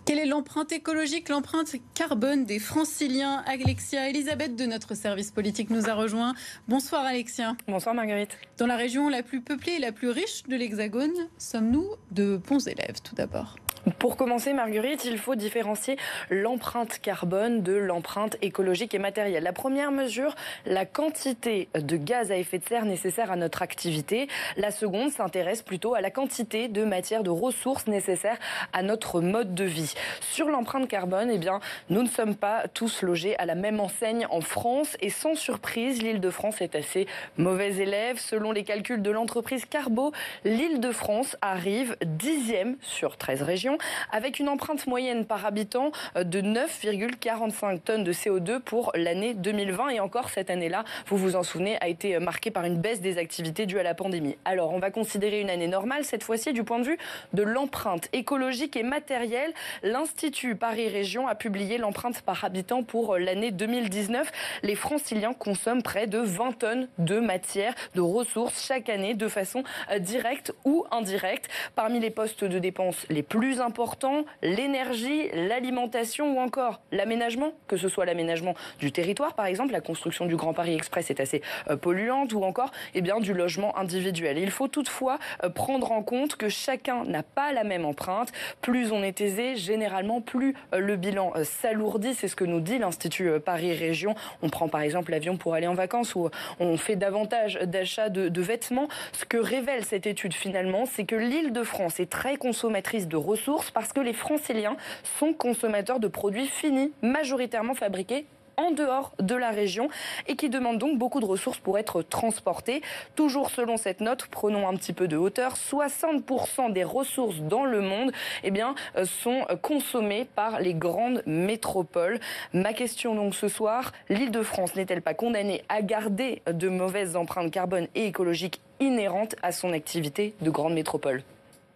Quelle 0.08 0.20
est 0.20 0.26
l'empreinte 0.26 0.72
écologique, 0.72 1.28
l'empreinte 1.28 1.76
carbone 1.94 2.46
des 2.46 2.60
franciliens? 2.60 3.44
Alexia 3.46 4.08
Elisabeth 4.08 4.56
de 4.56 4.66
notre 4.66 4.96
service 4.96 5.32
politique 5.32 5.70
nous 5.70 5.90
a 5.90 5.96
rejoint. 5.96 6.34
Bonsoir 6.70 7.04
Alexia. 7.04 7.58
Bonsoir 7.68 7.94
Marguerite. 7.94 8.38
Dans 8.58 8.68
la 8.68 8.78
région 8.78 9.10
la 9.10 9.22
plus 9.22 9.42
peuplée 9.42 9.74
et 9.74 9.80
la 9.80 9.92
plus 9.92 10.10
riche 10.10 10.44
de 10.44 10.56
l'Hexagone, 10.56 11.12
sommes-nous 11.38 11.90
de 12.12 12.38
bons 12.38 12.66
élèves 12.70 13.02
tout 13.04 13.16
d'abord? 13.16 13.58
Pour 14.00 14.18
commencer, 14.18 14.54
Marguerite, 14.54 15.06
il 15.06 15.18
faut 15.18 15.36
différencier 15.36 15.98
l'empreinte 16.30 17.00
carbone 17.00 17.62
de 17.62 17.74
l'empreinte 17.74 18.38
écologique 18.42 18.94
et 18.94 19.00
matérielle. 19.00 19.44
La 19.44 19.54
première 19.54 19.92
mesure, 19.92 20.36
la 20.66 20.86
quantité 20.86 21.70
de 21.74 21.98
gaz 21.98 22.32
à 22.32 22.38
effet 22.38 22.60
de 22.60 22.66
serre 22.66 22.86
nécessaire 22.86 23.32
à 23.32 23.36
notre 23.36 23.62
activité. 23.62 24.28
La 24.58 24.72
seconde 24.72 25.12
s'intéresse 25.12 25.62
plutôt 25.62 25.94
à 25.96 26.02
la 26.02 26.12
quantité 26.12 26.68
de 26.68 26.84
matière, 26.84 27.24
de 27.24 27.30
ressources 27.30 27.88
nécessaires 27.88 28.38
à 28.74 28.84
notre 28.84 29.22
mode 29.22 29.56
de 29.56 29.64
vie. 29.64 29.94
Sur 30.22 30.50
l'empreinte 30.50 30.88
carbone, 30.88 31.30
eh 31.32 31.38
bien, 31.38 31.60
nous 31.90 32.02
ne 32.02 32.10
sommes 32.10 32.36
pas 32.36 32.68
tous 32.68 33.02
logés 33.02 33.38
à 33.38 33.46
la 33.46 33.56
même 33.56 33.80
enseigne 33.80 34.28
en 34.30 34.42
France 34.42 34.98
et 35.02 35.10
sans 35.10 35.36
surprise, 35.36 36.02
l'île 36.02 36.20
de 36.20 36.30
France 36.30 36.62
est 36.62 36.76
assez 36.76 37.08
mauvais 37.38 37.78
élève. 37.78 38.20
Selon 38.20 38.52
les 38.52 38.64
calculs 38.64 39.02
de 39.02 39.12
l'entreprise 39.12 39.66
Carbo, 39.66 40.12
l'île 40.44 40.80
de 40.80 40.92
France 40.92 41.38
arrive 41.42 41.96
dixième 42.02 42.78
sur 42.82 43.18
13 43.18 43.44
régions 43.44 43.77
avec 44.12 44.40
une 44.40 44.50
empreinte 44.50 44.88
moyenne 44.88 45.26
par 45.26 45.46
habitant 45.46 45.92
euh, 46.16 46.24
de 46.24 46.42
9,45 46.42 47.80
tonnes 47.82 48.04
de 48.04 48.14
CO2 48.14 48.60
pour 48.60 48.92
l'année 48.96 49.34
2020. 49.34 49.90
Et 49.90 50.00
encore 50.00 50.30
cette 50.30 50.50
année-là, 50.50 50.84
vous 51.08 51.18
vous 51.18 51.36
en 51.36 51.44
souvenez, 51.44 51.78
a 51.82 51.88
été 51.88 52.20
marquée 52.20 52.52
par 52.52 52.66
une 52.66 52.78
baisse 52.78 53.02
des 53.02 53.18
activités 53.18 53.66
dues 53.66 53.80
à 53.80 53.84
la 53.84 53.94
pandémie. 53.94 54.38
Alors, 54.46 54.74
on 54.74 54.80
va 54.80 54.92
considérer 54.92 55.42
une 55.42 55.50
année 55.50 55.68
normale, 55.68 56.04
cette 56.04 56.24
fois-ci 56.24 56.54
du 56.54 56.64
point 56.64 56.80
de 56.80 56.86
vue 56.86 56.98
de 57.34 57.44
l'empreinte 57.44 58.10
écologique 58.14 58.76
et 58.76 58.84
matérielle. 58.84 59.54
L'Institut 59.84 60.56
Paris 60.56 60.88
Région 60.90 61.28
a 61.28 61.36
publié 61.36 61.78
l'empreinte 61.78 62.22
par 62.22 62.44
habitant 62.44 62.84
pour 62.84 63.18
l'année 63.18 63.52
2019. 63.52 64.32
Les 64.64 64.76
franciliens 64.76 65.34
consomment 65.34 65.84
près 65.84 66.08
de 66.08 66.20
20 66.20 66.60
tonnes 66.60 66.88
de 66.98 67.20
matière, 67.20 67.74
de 67.96 68.02
ressources 68.02 68.66
chaque 68.66 68.90
année 68.90 69.14
de 69.14 69.28
façon 69.28 69.64
euh, 69.92 70.00
directe 70.00 70.54
ou 70.66 70.86
indirecte. 70.92 71.50
Parmi 71.76 72.00
les 72.00 72.10
postes 72.10 72.44
de 72.44 72.60
dépenses 72.60 73.06
les 73.10 73.24
plus 73.24 73.57
important, 73.62 74.26
l'énergie, 74.42 75.30
l'alimentation 75.34 76.36
ou 76.36 76.40
encore 76.40 76.82
l'aménagement, 76.92 77.52
que 77.68 77.78
ce 77.78 77.90
soit 77.90 78.06
l'aménagement 78.06 78.54
du 78.80 78.92
territoire 78.92 79.18
par 79.36 79.46
exemple, 79.46 79.72
la 79.72 79.82
construction 79.82 80.26
du 80.26 80.36
Grand 80.36 80.54
Paris 80.54 80.74
Express 80.74 81.10
est 81.10 81.20
assez 81.20 81.42
euh, 81.70 81.76
polluante 81.76 82.34
ou 82.34 82.44
encore 82.44 82.72
eh 82.94 83.02
bien, 83.02 83.20
du 83.20 83.34
logement 83.34 83.78
individuel. 83.78 84.38
Il 84.38 84.52
faut 84.52 84.68
toutefois 84.68 85.20
euh, 85.44 85.50
prendre 85.50 85.92
en 85.92 86.04
compte 86.04 86.36
que 86.36 86.50
chacun 86.50 87.04
n'a 87.06 87.24
pas 87.24 87.52
la 87.52 87.64
même 87.64 87.86
empreinte. 87.86 88.32
Plus 88.62 88.92
on 88.92 89.04
est 89.04 89.22
aisé, 89.22 89.56
généralement 89.56 90.22
plus 90.22 90.56
euh, 90.74 90.80
le 90.80 90.96
bilan 90.96 91.34
s'alourdit, 91.44 92.14
c'est 92.14 92.28
ce 92.28 92.36
que 92.36 92.46
nous 92.46 92.60
dit 92.60 92.78
l'Institut 92.78 93.40
Paris 93.40 93.74
Région. 93.74 94.16
On 94.42 94.50
prend 94.50 94.68
par 94.68 94.82
exemple 94.82 95.12
l'avion 95.12 95.38
pour 95.38 95.54
aller 95.54 95.68
en 95.68 95.74
vacances 95.74 96.16
ou 96.16 96.30
on 96.60 96.78
fait 96.78 96.96
davantage 96.96 97.60
d'achats 97.64 98.10
de, 98.10 98.30
de 98.30 98.42
vêtements. 98.42 98.88
Ce 99.14 99.26
que 99.26 99.38
révèle 99.38 99.86
cette 99.86 100.08
étude 100.08 100.34
finalement, 100.34 100.86
c'est 100.86 101.06
que 101.06 101.16
l'île 101.16 101.54
de 101.54 101.64
France 101.64 102.00
est 102.00 102.10
très 102.10 102.38
consommatrice 102.38 103.08
de 103.08 103.18
ressources 103.18 103.47
parce 103.74 103.94
que 103.94 104.00
les 104.00 104.14
franciliens 104.14 104.78
sont 105.20 105.34
consommateurs 105.34 106.00
de 106.00 106.08
produits 106.08 106.48
finis, 106.48 106.92
majoritairement 107.02 107.76
fabriqués 107.76 108.26
en 108.58 108.72
dehors 108.72 109.14
de 109.20 109.36
la 109.36 109.52
région 109.52 109.88
et 110.28 110.36
qui 110.36 110.50
demandent 110.50 110.80
donc 110.80 110.98
beaucoup 110.98 111.20
de 111.20 111.26
ressources 111.26 111.60
pour 111.60 111.78
être 111.78 112.02
transportés. 112.02 112.82
Toujours 113.16 113.52
selon 113.52 113.78
cette 113.78 114.02
note, 114.02 114.26
prenons 114.32 114.68
un 114.68 114.76
petit 114.76 114.94
peu 114.94 115.08
de 115.08 115.16
hauteur, 115.16 115.54
60% 115.54 116.74
des 116.74 116.84
ressources 116.84 117.38
dans 117.38 117.66
le 117.66 117.82
monde 117.82 118.12
eh 118.44 118.52
euh, 118.52 119.06
sont 119.06 119.46
consommées 119.62 120.26
par 120.36 120.60
les 120.60 120.74
grandes 120.74 121.22
métropoles. 121.28 122.20
Ma 122.54 122.74
question 122.74 123.14
donc 123.14 123.36
ce 123.36 123.48
soir, 123.48 123.94
l'île 124.10 124.32
de 124.32 124.42
France 124.42 124.76
n'est-elle 124.76 125.04
pas 125.04 125.14
condamnée 125.14 125.64
à 125.70 125.84
garder 125.84 126.42
de 126.52 126.68
mauvaises 126.68 127.16
empreintes 127.16 127.52
carbone 127.52 127.88
et 127.94 128.08
écologiques 128.08 128.60
inhérentes 128.80 129.36
à 129.44 129.52
son 129.52 129.72
activité 129.72 130.34
de 130.42 130.50
grande 130.50 130.74
métropole? 130.74 131.24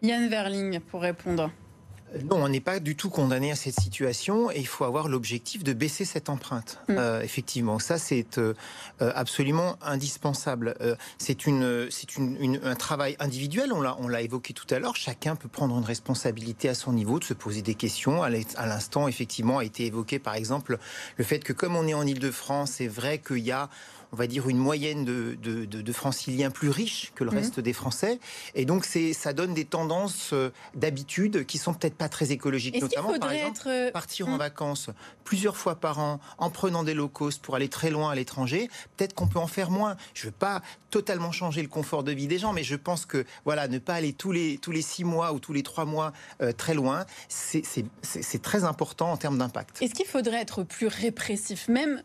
Yann 0.01 0.27
Verling 0.29 0.79
pour 0.79 1.01
répondre. 1.01 1.51
Non, 2.29 2.43
on 2.43 2.49
n'est 2.49 2.59
pas 2.59 2.79
du 2.79 2.95
tout 2.97 3.09
condamné 3.09 3.51
à 3.51 3.55
cette 3.55 3.79
situation 3.79 4.51
et 4.51 4.59
il 4.59 4.67
faut 4.67 4.83
avoir 4.83 5.07
l'objectif 5.07 5.63
de 5.63 5.71
baisser 5.71 6.03
cette 6.03 6.27
empreinte. 6.27 6.79
Mm. 6.89 6.95
Euh, 6.97 7.21
effectivement, 7.21 7.79
ça 7.79 7.97
c'est 7.97 8.37
euh, 8.37 8.53
euh, 9.01 9.11
absolument 9.15 9.77
indispensable. 9.81 10.75
c'est 11.17 11.45
une, 11.45 11.87
c'est 11.89 12.17
une, 12.17 12.59
un 12.63 12.75
travail 12.75 13.15
individuel. 13.19 13.71
On 13.71 13.81
l'a, 13.81 13.95
on 13.99 14.07
l'a 14.07 14.21
évoqué 14.21 14.53
tout 14.53 14.67
à 14.73 14.79
l'heure. 14.79 14.95
Chacun 14.95 15.35
peut 15.35 15.47
prendre 15.47 15.77
une 15.77 15.85
responsabilité 15.85 16.67
à 16.67 16.73
son 16.73 16.91
niveau, 16.91 17.19
de 17.19 17.23
se 17.23 17.33
poser 17.33 17.61
des 17.61 17.75
questions. 17.75 18.23
À 18.23 18.29
l'instant, 18.29 19.07
effectivement, 19.07 19.59
a 19.59 19.63
été 19.63 19.85
évoqué 19.85 20.19
par 20.19 20.35
exemple 20.35 20.79
le 21.17 21.23
fait 21.23 21.39
que 21.39 21.53
comme 21.53 21.75
on 21.75 21.87
est 21.87 21.93
en 21.93 22.05
Île-de-France, 22.05 22.71
c'est 22.71 22.87
vrai 22.87 23.19
qu'il 23.19 23.39
y 23.39 23.51
a 23.51 23.69
on 24.11 24.15
va 24.17 24.27
dire, 24.27 24.49
une 24.49 24.57
moyenne 24.57 25.05
de, 25.05 25.35
de, 25.35 25.93
franciliens 25.93 26.51
plus 26.51 26.69
riches 26.69 27.11
que 27.15 27.23
le 27.23 27.31
mmh. 27.31 27.35
reste 27.35 27.59
des 27.59 27.73
Français. 27.73 28.19
Et 28.55 28.65
donc, 28.65 28.85
ça 28.85 29.33
donne 29.33 29.53
des 29.53 29.65
tendances 29.65 30.31
euh, 30.33 30.51
d'habitude 30.75 31.45
qui 31.45 31.57
sont 31.57 31.73
peut-être 31.73 31.95
pas 31.95 32.09
très 32.09 32.31
écologiques. 32.31 32.81
Notamment, 32.81 33.17
par 33.19 33.31
exemple, 33.31 33.67
être... 33.67 33.91
partir 33.91 34.27
en 34.27 34.35
mmh. 34.35 34.39
vacances 34.39 34.89
plusieurs 35.23 35.57
fois 35.57 35.75
par 35.75 35.99
an 35.99 36.19
en 36.37 36.49
prenant 36.49 36.83
des 36.83 36.93
low 36.93 37.07
cost 37.07 37.41
pour 37.41 37.55
aller 37.55 37.69
très 37.69 37.89
loin 37.89 38.11
à 38.11 38.15
l'étranger. 38.15 38.69
Peut-être 38.97 39.13
qu'on 39.13 39.27
peut 39.27 39.39
en 39.39 39.47
faire 39.47 39.71
moins. 39.71 39.95
Je 40.13 40.25
veux 40.25 40.31
pas 40.31 40.61
totalement 40.89 41.31
changer 41.31 41.61
le 41.61 41.67
confort 41.67 42.03
de 42.03 42.11
vie 42.11 42.27
des 42.27 42.37
gens, 42.37 42.53
mais 42.53 42.63
je 42.63 42.75
pense 42.75 43.05
que 43.05 43.25
voilà, 43.45 43.67
ne 43.67 43.79
pas 43.79 43.93
aller 43.95 44.13
tous 44.13 44.31
les 44.31 44.57
tous 44.57 44.71
les 44.71 44.81
six 44.81 45.03
mois 45.03 45.33
ou 45.33 45.39
tous 45.39 45.53
les 45.53 45.63
trois 45.63 45.85
mois 45.85 46.11
euh, 46.41 46.51
très 46.51 46.73
loin, 46.73 47.05
c'est 47.29 48.41
très 48.41 48.63
important 48.63 49.11
en 49.11 49.17
termes 49.17 49.37
d'impact. 49.37 49.81
Est-ce 49.81 49.93
qu'il 49.93 50.05
faudrait 50.05 50.41
être 50.41 50.63
plus 50.63 50.87
répressif, 50.87 51.67
même 51.67 52.03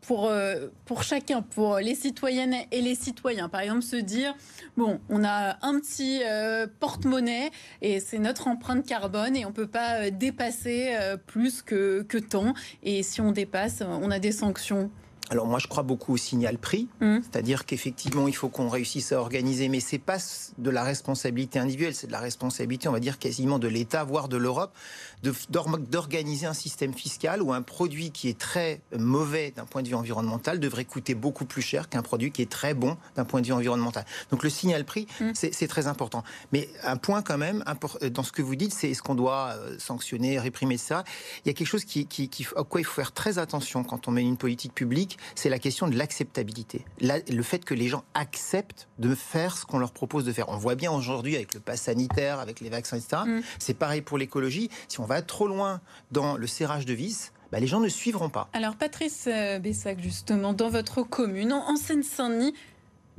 pour, 0.00 0.26
euh, 0.26 0.68
pour 0.84 1.02
chacun, 1.02 1.42
pour 1.42 1.78
les 1.78 1.94
citoyennes 1.94 2.54
et 2.70 2.80
les 2.80 2.94
citoyens. 2.94 3.48
Par 3.48 3.60
exemple, 3.60 3.82
se 3.82 3.96
dire, 3.96 4.34
bon, 4.76 5.00
on 5.08 5.24
a 5.24 5.58
un 5.62 5.78
petit 5.80 6.22
euh, 6.24 6.66
porte-monnaie 6.80 7.50
et 7.82 8.00
c'est 8.00 8.18
notre 8.18 8.48
empreinte 8.48 8.86
carbone 8.86 9.36
et 9.36 9.44
on 9.44 9.50
ne 9.50 9.54
peut 9.54 9.66
pas 9.66 10.10
dépasser 10.10 10.96
plus 11.26 11.62
que, 11.62 12.02
que 12.02 12.18
tant. 12.18 12.54
Et 12.82 13.02
si 13.02 13.20
on 13.20 13.32
dépasse, 13.32 13.82
on 13.82 14.10
a 14.10 14.18
des 14.18 14.32
sanctions. 14.32 14.90
Alors 15.30 15.46
moi, 15.46 15.60
je 15.60 15.68
crois 15.68 15.84
beaucoup 15.84 16.14
au 16.14 16.16
signal 16.16 16.58
prix, 16.58 16.88
mmh. 17.00 17.18
c'est-à-dire 17.22 17.64
qu'effectivement, 17.64 18.26
il 18.26 18.34
faut 18.34 18.48
qu'on 18.48 18.68
réussisse 18.68 19.12
à 19.12 19.20
organiser, 19.20 19.68
mais 19.68 19.78
c'est 19.78 19.98
pas 19.98 20.16
de 20.58 20.70
la 20.70 20.82
responsabilité 20.82 21.60
individuelle, 21.60 21.94
c'est 21.94 22.08
de 22.08 22.12
la 22.12 22.18
responsabilité, 22.18 22.88
on 22.88 22.92
va 22.92 22.98
dire 22.98 23.16
quasiment 23.16 23.60
de 23.60 23.68
l'État, 23.68 24.02
voire 24.02 24.28
de 24.28 24.36
l'Europe, 24.36 24.74
d'organiser 25.22 26.46
un 26.46 26.54
système 26.54 26.94
fiscal 26.94 27.42
où 27.42 27.52
un 27.52 27.62
produit 27.62 28.10
qui 28.10 28.28
est 28.28 28.38
très 28.38 28.80
mauvais 28.98 29.52
d'un 29.54 29.64
point 29.64 29.82
de 29.82 29.88
vue 29.88 29.94
environnemental 29.94 30.60
devrait 30.60 30.84
coûter 30.84 31.14
beaucoup 31.14 31.44
plus 31.44 31.62
cher 31.62 31.88
qu'un 31.88 32.02
produit 32.02 32.30
qui 32.30 32.42
est 32.42 32.50
très 32.50 32.74
bon 32.74 32.96
d'un 33.16 33.24
point 33.24 33.40
de 33.40 33.46
vue 33.46 33.52
environnemental. 33.52 34.04
Donc 34.30 34.42
le 34.42 34.50
signal 34.50 34.84
prix, 34.84 35.06
mmh. 35.20 35.30
c'est 35.34 35.68
très 35.68 35.86
important. 35.86 36.22
Mais 36.52 36.68
un 36.84 36.96
point 36.96 37.22
quand 37.22 37.38
même 37.38 37.64
dans 38.10 38.22
ce 38.22 38.32
que 38.32 38.42
vous 38.42 38.56
dites, 38.56 38.72
c'est 38.72 38.90
est-ce 38.90 39.02
qu'on 39.02 39.14
doit 39.14 39.54
euh, 39.56 39.78
sanctionner, 39.78 40.38
réprimer 40.38 40.76
ça? 40.76 41.04
Il 41.44 41.48
y 41.48 41.50
a 41.50 41.54
quelque 41.54 41.68
chose 41.68 41.84
qui, 41.84 42.06
qui, 42.06 42.28
qui, 42.28 42.46
à 42.56 42.64
quoi 42.64 42.80
il 42.80 42.84
faut 42.84 42.94
faire 42.94 43.12
très 43.12 43.38
attention 43.38 43.84
quand 43.84 44.08
on 44.08 44.10
met 44.10 44.22
une 44.22 44.36
politique 44.36 44.74
publique 44.74 45.18
c'est 45.34 45.48
la 45.48 45.58
question 45.58 45.88
de 45.88 45.96
l'acceptabilité. 45.96 46.84
Le 47.00 47.42
fait 47.42 47.64
que 47.64 47.74
les 47.74 47.88
gens 47.88 48.04
acceptent 48.14 48.88
de 48.98 49.14
faire 49.14 49.56
ce 49.56 49.64
qu'on 49.64 49.78
leur 49.78 49.92
propose 49.92 50.24
de 50.24 50.32
faire. 50.32 50.48
On 50.48 50.56
voit 50.56 50.74
bien 50.74 50.92
aujourd'hui 50.92 51.36
avec 51.36 51.54
le 51.54 51.60
pass 51.60 51.82
sanitaire, 51.82 52.40
avec 52.40 52.60
les 52.60 52.68
vaccins, 52.68 52.96
etc. 52.96 53.22
Mm. 53.26 53.40
C'est 53.58 53.74
pareil 53.74 54.02
pour 54.02 54.18
l'écologie. 54.18 54.70
Si 54.88 55.00
on 55.00 55.06
va 55.14 55.22
trop 55.22 55.48
loin 55.48 55.80
dans 56.10 56.36
le 56.36 56.46
serrage 56.46 56.86
de 56.86 56.92
vis, 56.92 57.32
bah, 57.52 57.60
les 57.60 57.66
gens 57.66 57.80
ne 57.80 57.88
suivront 57.88 58.30
pas. 58.30 58.48
Alors 58.52 58.76
Patrice 58.76 59.26
euh, 59.26 59.58
Bessac, 59.58 60.00
justement, 60.00 60.52
dans 60.52 60.68
votre 60.68 61.02
commune, 61.02 61.52
en 61.52 61.76
Seine-Saint-Denis, 61.76 62.54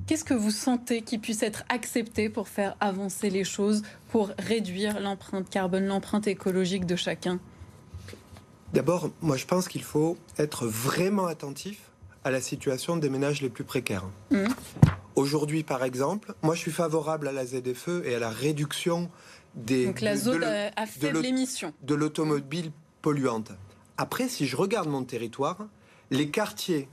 Qu'est-ce 0.07 0.24
que 0.24 0.33
vous 0.33 0.50
sentez 0.50 1.03
qui 1.03 1.19
puisse 1.19 1.43
être 1.43 1.63
accepté 1.69 2.27
pour 2.27 2.48
faire 2.48 2.75
avancer 2.79 3.29
les 3.29 3.43
choses, 3.43 3.83
pour 4.10 4.31
réduire 4.39 5.00
l'empreinte 5.00 5.48
carbone, 5.48 5.86
l'empreinte 5.86 6.25
écologique 6.25 6.88
de 6.88 6.95
chacun? 6.95 7.39
D'abord, 8.74 9.12
moi 9.21 9.38
je 9.38 9.45
pense 9.45 9.67
qu'il 9.67 9.83
faut 9.83 10.17
être 10.39 10.65
vraiment 10.65 11.27
attentif 11.27 11.91
à 12.24 12.31
la 12.31 12.41
situation 12.41 12.98
des 12.98 13.10
ménages 13.10 13.41
les 13.43 13.50
plus 13.50 13.63
précaires. 13.63 14.05
Mmh. 14.31 14.45
Aujourd'hui, 15.15 15.63
par 15.63 15.83
exemple, 15.83 16.33
moi 16.41 16.55
je 16.55 16.62
suis 16.62 16.71
favorable 16.71 17.27
à 17.27 17.31
la 17.31 17.45
ZFE 17.45 18.03
et 18.05 18.15
à 18.15 18.19
la 18.19 18.29
réduction 18.29 19.12
des 19.55 19.86
Donc 19.86 20.01
la 20.01 20.15
zone 20.15 20.43
à 20.43 20.86
faible 20.86 21.25
émission 21.25 21.74
de 21.81 21.96
l'automobile 21.96 22.72
polluante. 23.01 23.51
Après, 23.98 24.29
si 24.29 24.48
je 24.48 24.55
regarde 24.55 24.88
mon 24.88 25.03
territoire, 25.03 25.58
les 26.10 26.29
quartiers 26.29 26.88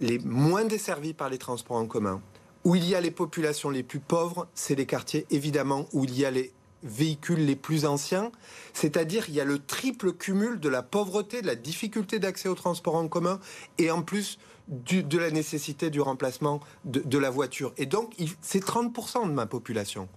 les 0.00 0.18
moins 0.20 0.64
desservis 0.64 1.14
par 1.14 1.28
les 1.28 1.38
transports 1.38 1.76
en 1.76 1.86
commun, 1.86 2.22
où 2.64 2.74
il 2.76 2.88
y 2.88 2.94
a 2.94 3.00
les 3.00 3.10
populations 3.10 3.70
les 3.70 3.82
plus 3.82 4.00
pauvres, 4.00 4.48
c'est 4.54 4.74
les 4.74 4.86
quartiers 4.86 5.26
évidemment 5.30 5.86
où 5.92 6.04
il 6.04 6.16
y 6.16 6.24
a 6.24 6.30
les 6.30 6.52
véhicules 6.82 7.44
les 7.44 7.56
plus 7.56 7.84
anciens, 7.84 8.30
c'est-à-dire 8.72 9.24
il 9.28 9.34
y 9.34 9.40
a 9.40 9.44
le 9.44 9.58
triple 9.58 10.12
cumul 10.12 10.60
de 10.60 10.68
la 10.68 10.82
pauvreté, 10.82 11.42
de 11.42 11.46
la 11.46 11.56
difficulté 11.56 12.18
d'accès 12.18 12.48
au 12.48 12.54
transport 12.54 12.94
en 12.94 13.08
commun 13.08 13.40
et 13.78 13.90
en 13.90 14.02
plus 14.02 14.38
de 14.68 15.18
la 15.18 15.30
nécessité 15.30 15.90
du 15.90 16.00
remplacement 16.00 16.60
de, 16.84 17.18
la 17.18 17.30
voiture. 17.30 17.72
Et 17.78 17.86
donc 17.86 18.14
c'est 18.42 18.64
30% 18.64 19.26
de 19.26 19.32
ma 19.32 19.46
population. 19.46 20.08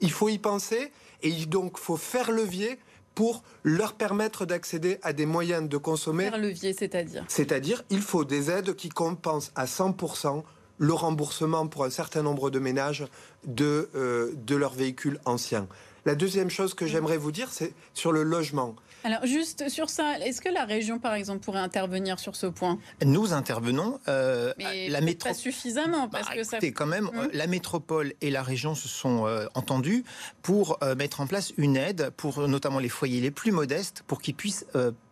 Il 0.00 0.10
faut 0.10 0.30
y 0.30 0.38
penser 0.38 0.90
et 1.22 1.30
donc 1.46 1.78
faut 1.78 1.96
faire 1.96 2.30
levier 2.30 2.78
pour 3.14 3.42
leur 3.64 3.94
permettre 3.94 4.46
d'accéder 4.46 4.98
à 5.02 5.12
des 5.12 5.26
moyens 5.26 5.68
de 5.68 5.76
consommer. 5.76 6.24
Faire 6.24 6.38
levier, 6.38 6.72
c'est-à-dire? 6.72 7.24
C'est-à-dire 7.28 7.82
il 7.90 8.00
faut 8.00 8.24
des 8.24 8.50
aides 8.50 8.74
qui 8.74 8.88
compensent 8.88 9.50
à 9.56 9.66
100% 9.66 10.42
le 10.78 10.92
remboursement 10.94 11.66
pour 11.66 11.84
un 11.84 11.90
certain 11.90 12.22
nombre 12.22 12.48
de 12.50 12.58
ménages 12.58 13.06
de, 13.44 13.90
euh, 13.94 14.32
de 14.34 14.56
leurs 14.56 14.72
véhicules 14.72 15.20
anciens. 15.26 15.68
La 16.06 16.14
deuxième 16.14 16.48
chose 16.48 16.72
que 16.72 16.86
j'aimerais 16.86 17.18
vous 17.18 17.32
dire, 17.32 17.48
c'est 17.52 17.74
sur 17.92 18.12
le 18.12 18.22
logement. 18.22 18.74
Alors 19.04 19.24
juste 19.24 19.68
sur 19.68 19.88
ça, 19.88 20.18
est-ce 20.18 20.40
que 20.40 20.48
la 20.48 20.64
région, 20.64 20.98
par 20.98 21.14
exemple, 21.14 21.40
pourrait 21.40 21.60
intervenir 21.60 22.18
sur 22.18 22.36
ce 22.36 22.46
point? 22.46 22.78
Nous 23.04 23.32
intervenons. 23.32 23.98
Euh, 24.08 24.52
Mais 24.58 24.88
la 24.88 25.00
métropole. 25.00 25.32
Pas 25.32 25.38
suffisamment, 25.38 26.08
parce 26.08 26.28
bah, 26.28 26.34
que 26.34 26.44
ça. 26.44 26.58
quand 26.60 26.86
même, 26.86 27.08
hum. 27.08 27.18
euh, 27.18 27.28
la 27.32 27.46
métropole 27.46 28.12
et 28.20 28.30
la 28.30 28.42
région 28.42 28.74
se 28.74 28.88
sont 28.88 29.26
euh, 29.26 29.46
entendus 29.54 30.04
pour 30.42 30.78
mettre 30.96 31.20
en 31.20 31.26
place 31.26 31.52
une 31.56 31.76
aide 31.76 32.10
pour 32.16 32.46
notamment 32.48 32.78
les 32.78 32.88
foyers 32.88 33.20
les 33.20 33.30
plus 33.30 33.52
modestes, 33.52 34.02
pour 34.06 34.20
qu'ils 34.20 34.34
puissent 34.34 34.66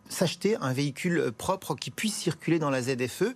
s'acheter 0.09 0.57
un 0.59 0.73
véhicule 0.73 1.31
propre 1.31 1.75
qui 1.75 1.91
puisse 1.91 2.15
circuler 2.15 2.59
dans 2.59 2.69
la 2.69 2.81
ZFE. 2.81 3.33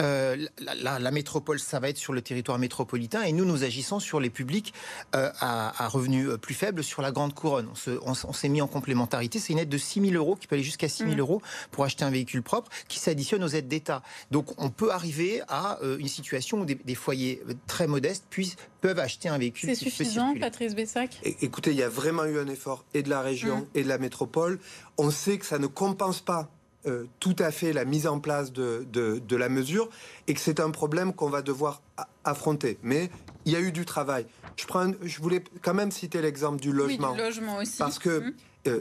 Euh, 0.00 0.36
la, 0.58 1.10
métropole, 1.10 1.58
ça 1.58 1.80
va 1.80 1.88
être 1.88 1.96
sur 1.96 2.12
le 2.12 2.20
territoire 2.20 2.58
métropolitain 2.58 3.22
et 3.22 3.32
nous, 3.32 3.44
nous 3.44 3.64
agissons 3.64 4.00
sur 4.00 4.20
les 4.20 4.30
publics 4.30 4.74
euh, 5.14 5.30
à, 5.40 5.88
revenus 5.88 6.30
plus 6.40 6.54
faibles 6.54 6.82
sur 6.82 7.00
la 7.02 7.12
Grande 7.12 7.34
Couronne. 7.34 7.68
On 8.02 8.32
s'est 8.32 8.48
mis 8.48 8.60
en 8.60 8.66
complémentarité. 8.66 9.38
C'est 9.38 9.52
une 9.52 9.60
aide 9.60 9.68
de 9.68 9.78
6 9.78 10.00
000 10.00 10.14
euros 10.14 10.36
qui 10.36 10.46
peut 10.46 10.56
aller 10.56 10.64
jusqu'à 10.64 10.88
6 10.88 11.04
000 11.04 11.14
mmh. 11.14 11.18
euros 11.20 11.42
pour 11.70 11.84
acheter 11.84 12.04
un 12.04 12.10
véhicule 12.10 12.42
propre 12.42 12.70
qui 12.88 12.98
s'additionne 12.98 13.42
aux 13.44 13.48
aides 13.48 13.68
d'État. 13.68 14.02
Donc 14.30 14.60
on 14.60 14.70
peut 14.70 14.90
arriver 14.90 15.42
à 15.48 15.78
euh, 15.82 15.96
une 15.98 16.08
situation 16.08 16.60
où 16.60 16.64
des, 16.64 16.94
foyers 16.94 17.42
très 17.66 17.86
modestes 17.86 18.24
puissent, 18.28 18.56
peuvent 18.80 18.98
acheter 18.98 19.28
un 19.28 19.38
véhicule. 19.38 19.68
C'est 19.68 19.74
suffisant, 19.74 20.34
Patrice 20.38 20.74
Bessac? 20.74 21.20
Écoutez, 21.40 21.70
il 21.70 21.76
y 21.76 21.82
a 21.82 21.88
vraiment 21.88 22.24
eu 22.24 22.38
un 22.38 22.48
effort 22.48 22.84
et 22.94 23.02
de 23.02 23.10
la 23.10 23.20
région 23.20 23.58
mmh. 23.58 23.66
et 23.74 23.82
de 23.84 23.88
la 23.88 23.98
métropole. 23.98 24.58
On 24.98 25.10
sait 25.10 25.38
que 25.38 25.46
ça 25.46 25.58
ne 25.58 25.66
compense 25.66 26.15
pas 26.20 26.48
euh, 26.86 27.06
tout 27.18 27.34
à 27.40 27.50
fait 27.50 27.72
la 27.72 27.84
mise 27.84 28.06
en 28.06 28.20
place 28.20 28.52
de, 28.52 28.86
de, 28.92 29.36
la 29.36 29.48
mesure 29.48 29.88
et 30.28 30.34
que 30.34 30.40
c'est 30.40 30.60
un 30.60 30.70
problème 30.70 31.12
qu'on 31.12 31.28
va 31.28 31.42
devoir 31.42 31.82
affronter. 32.22 32.78
Mais 32.82 33.10
il 33.44 33.52
y 33.52 33.56
a 33.56 33.60
eu 33.60 33.72
du 33.72 33.84
travail. 33.84 34.26
Je, 34.56 34.66
prends, 34.66 34.92
je 35.02 35.20
voulais 35.20 35.42
quand 35.62 35.74
même 35.74 35.90
citer 35.90 36.22
l'exemple 36.22 36.60
du 36.60 36.72
logement. 36.72 37.10
Oui, 37.10 37.16
du 37.16 37.22
logement 37.22 37.56
aussi. 37.56 37.78
Parce 37.78 37.98
que 37.98 38.18
hum. 38.18 38.32
euh, 38.68 38.80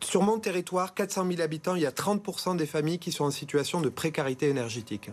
sur 0.00 0.22
mon 0.22 0.40
territoire, 0.40 0.94
400 0.94 1.26
000 1.28 1.40
habitants, 1.42 1.76
il 1.76 1.82
y 1.82 1.86
a 1.86 1.92
30% 1.92 2.56
des 2.56 2.66
familles 2.66 2.98
qui 2.98 3.12
sont 3.12 3.24
en 3.24 3.30
situation 3.30 3.80
de 3.80 3.88
précarité 3.88 4.48
énergétique. 4.48 5.10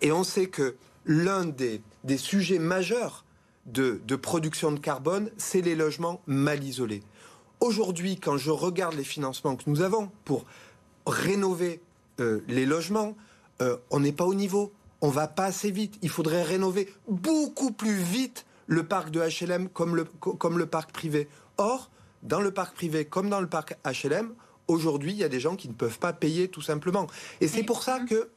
Et 0.00 0.12
on 0.12 0.22
sait 0.22 0.46
que 0.46 0.76
l'un 1.04 1.44
des, 1.44 1.82
des 2.04 2.16
sujets 2.16 2.60
majeurs 2.60 3.24
de, 3.66 4.00
de 4.06 4.16
production 4.16 4.70
de 4.70 4.78
carbone, 4.78 5.30
c'est 5.36 5.62
les 5.62 5.74
logements 5.74 6.20
mal 6.26 6.62
isolés. 6.62 7.02
Aujourd'hui, 7.58 8.18
quand 8.18 8.36
je 8.36 8.50
regarde 8.50 8.94
les 8.94 9.04
financements 9.04 9.56
que 9.56 9.64
nous 9.66 9.82
avons 9.82 10.10
pour 10.24 10.44
rénover 11.06 11.80
euh, 12.20 12.40
les 12.48 12.66
logements, 12.66 13.16
euh, 13.60 13.76
on 13.90 14.00
n'est 14.00 14.12
pas 14.12 14.24
au 14.24 14.34
niveau. 14.34 14.72
On 15.00 15.08
va 15.08 15.26
pas 15.26 15.46
assez 15.46 15.70
vite. 15.70 15.98
Il 16.02 16.08
faudrait 16.08 16.42
rénover 16.42 16.92
beaucoup 17.08 17.72
plus 17.72 17.96
vite 17.96 18.46
le 18.66 18.84
parc 18.84 19.10
de 19.10 19.20
HLM 19.20 19.68
comme 19.68 19.96
le, 19.96 20.04
comme 20.04 20.58
le 20.58 20.66
parc 20.66 20.92
privé. 20.92 21.28
Or, 21.58 21.90
dans 22.22 22.40
le 22.40 22.52
parc 22.52 22.74
privé 22.74 23.04
comme 23.04 23.28
dans 23.28 23.40
le 23.40 23.48
parc 23.48 23.76
HLM, 23.84 24.32
aujourd'hui, 24.68 25.12
il 25.12 25.18
y 25.18 25.24
a 25.24 25.28
des 25.28 25.40
gens 25.40 25.56
qui 25.56 25.68
ne 25.68 25.74
peuvent 25.74 25.98
pas 25.98 26.12
payer 26.12 26.48
tout 26.48 26.62
simplement. 26.62 27.06
Et 27.40 27.48
c'est 27.48 27.64
pour 27.64 27.82
ça 27.82 28.00
que 28.00 28.28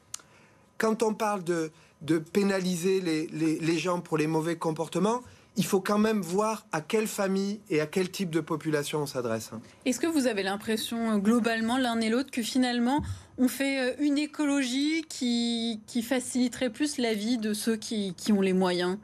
quand 0.78 1.04
on 1.04 1.14
parle 1.14 1.44
de, 1.44 1.72
de 2.02 2.18
pénaliser 2.18 3.00
les, 3.00 3.28
les, 3.28 3.60
les 3.60 3.78
gens 3.78 4.02
pour 4.02 4.18
les 4.18 4.28
mauvais 4.28 4.58
comportements, 4.58 5.22
il 5.58 5.66
faut 5.66 5.80
quand 5.80 5.98
même 5.98 6.22
voir 6.22 6.66
à 6.72 6.82
quelle 6.82 7.08
famille 7.08 7.62
et 7.70 7.80
à 7.80 7.86
quel 7.86 8.12
type 8.12 8.30
de 8.30 8.42
population 8.42 9.04
on 9.04 9.06
s'adresse. 9.06 9.52
Est-ce 9.86 10.00
que 10.00 10.08
vous 10.08 10.28
avez 10.28 10.44
l'impression, 10.44 11.12
euh, 11.12 11.18
globalement, 11.18 11.78
l'un 11.78 12.00
et 12.02 12.10
l'autre, 12.10 12.32
que 12.32 12.42
finalement, 12.42 13.02
on 13.38 13.48
fait 13.48 13.80
euh, 13.80 13.94
une 14.00 14.18
écologie 14.18 15.06
qui, 15.08 15.82
qui 15.88 16.02
faciliterait 16.02 16.70
plus 16.70 16.98
la 16.98 17.14
vie 17.14 17.38
de 17.38 17.54
ceux 17.54 17.78
qui, 17.78 18.14
qui 18.16 18.34
ont 18.34 18.42
les 18.42 18.54
moyens? 18.54 18.98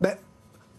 Ben, 0.00 0.16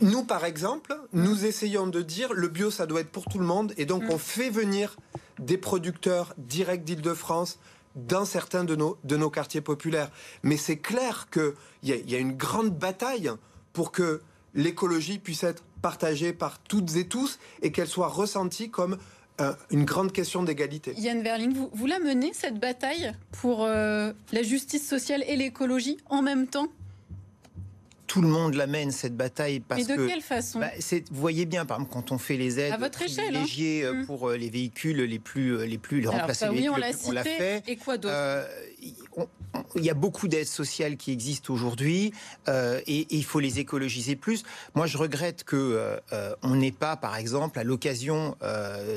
Nous, 0.02 0.24
par 0.24 0.46
exemple, 0.46 0.96
nous 1.12 1.46
essayons 1.46 1.88
de 1.88 2.02
dire 2.02 2.34
le 2.34 2.48
bio, 2.48 2.70
ça 2.70 2.86
doit 2.86 3.02
être 3.02 3.12
pour 3.12 3.26
tout 3.26 3.40
le 3.40 3.46
monde, 3.46 3.74
et 3.78 3.86
donc 3.86 4.04
mm. 4.04 4.12
on 4.12 4.18
fait 4.18 4.50
venir 4.50 4.96
des 5.40 5.58
producteurs 5.58 6.36
directs 6.38 6.84
d'Île-de-France 6.84 7.58
dans 7.96 8.26
certains 8.26 8.64
de 8.64 8.76
nos, 8.76 8.98
de 9.04 9.18
nos 9.18 9.30
quartiers 9.30 9.62
populaires. 9.62 10.12
Mais 10.44 10.58
c'est 10.58 10.78
clair 10.78 11.30
qu'il 11.32 11.54
y, 11.84 12.12
y 12.12 12.16
a 12.16 12.20
une 12.20 12.36
grande 12.36 12.72
bataille 12.78 13.32
pour 13.72 13.92
que 13.92 14.22
l'écologie 14.54 15.20
puisse 15.20 15.44
être 15.44 15.64
partagée 15.82 16.34
par 16.34 16.60
toutes 16.60 16.96
et 16.96 17.08
tous 17.08 17.40
et 17.62 17.72
qu'elle 17.72 17.88
soit 17.88 18.08
ressentie 18.08 18.70
comme 18.70 18.98
une 19.72 19.84
grande 19.84 20.12
question 20.12 20.44
d'égalité. 20.44 20.94
Yann 20.96 21.22
Verling, 21.22 21.54
vous, 21.54 21.70
vous 21.74 21.86
la 21.86 22.00
menez, 22.00 22.32
cette 22.34 22.60
bataille 22.60 23.14
pour 23.42 23.64
euh, 23.64 24.14
la 24.32 24.44
justice 24.44 24.88
sociale 24.88 25.24
et 25.28 25.36
l'écologie 25.36 25.98
en 26.10 26.22
même 26.22 26.48
temps? 26.48 26.68
Tout 28.06 28.22
le 28.22 28.28
monde 28.28 28.54
la 28.54 28.68
mène 28.68 28.92
cette 28.92 29.18
bataille 29.18 29.60
parce 29.60 29.88
Mais 29.88 29.98
de 29.98 30.08
quelle 30.08 30.22
façon? 30.22 30.60
Bah, 30.60 30.70
Vous 31.10 31.20
voyez 31.20 31.46
bien, 31.46 31.66
par 31.66 31.78
exemple, 31.78 31.94
quand 31.94 32.12
on 32.12 32.20
fait 32.20 32.38
les 32.38 32.60
aides 32.60 32.74
à 32.74 32.78
votre 32.78 33.02
échelle, 33.02 33.36
hein. 33.36 33.46
Euh, 33.60 33.94
mmh. 33.94 34.06
pour 34.06 34.30
euh, 34.30 34.38
les 34.38 34.52
véhicules 34.52 35.02
les 35.02 35.20
plus 35.20 35.66
les 35.66 35.80
plus 35.80 36.02
Alors, 36.02 36.14
remplacer 36.14 36.42
ça, 36.42 36.52
les 36.52 36.60
oui, 36.60 36.68
véhicules, 36.68 37.00
on 37.08 37.12
l'a 37.12 37.24
fait. 37.24 37.64
Et 37.68 37.76
quoi 37.76 37.98
d'autre? 37.98 38.14
Il 39.76 39.84
y 39.84 39.90
a 39.90 39.94
beaucoup 39.94 40.28
d'aides 40.28 40.48
sociales 40.48 40.98
qui 40.98 41.12
existent 41.12 41.54
aujourd'hui 41.54 42.14
euh, 42.48 42.80
et, 42.88 43.08
il 43.10 43.24
faut 43.24 43.40
les 43.40 43.60
écologiser 43.60 44.16
plus. 44.16 44.44
Moi, 44.76 44.88
je 44.88 44.98
regrette 44.98 45.44
que 45.44 45.56
euh, 45.56 45.98
euh 46.12 46.36
on 46.42 46.56
n'ait 46.56 46.72
pas, 46.72 46.96
par 46.96 47.16
exemple, 47.16 47.60
à 47.60 47.64
l'occasion 47.64 48.36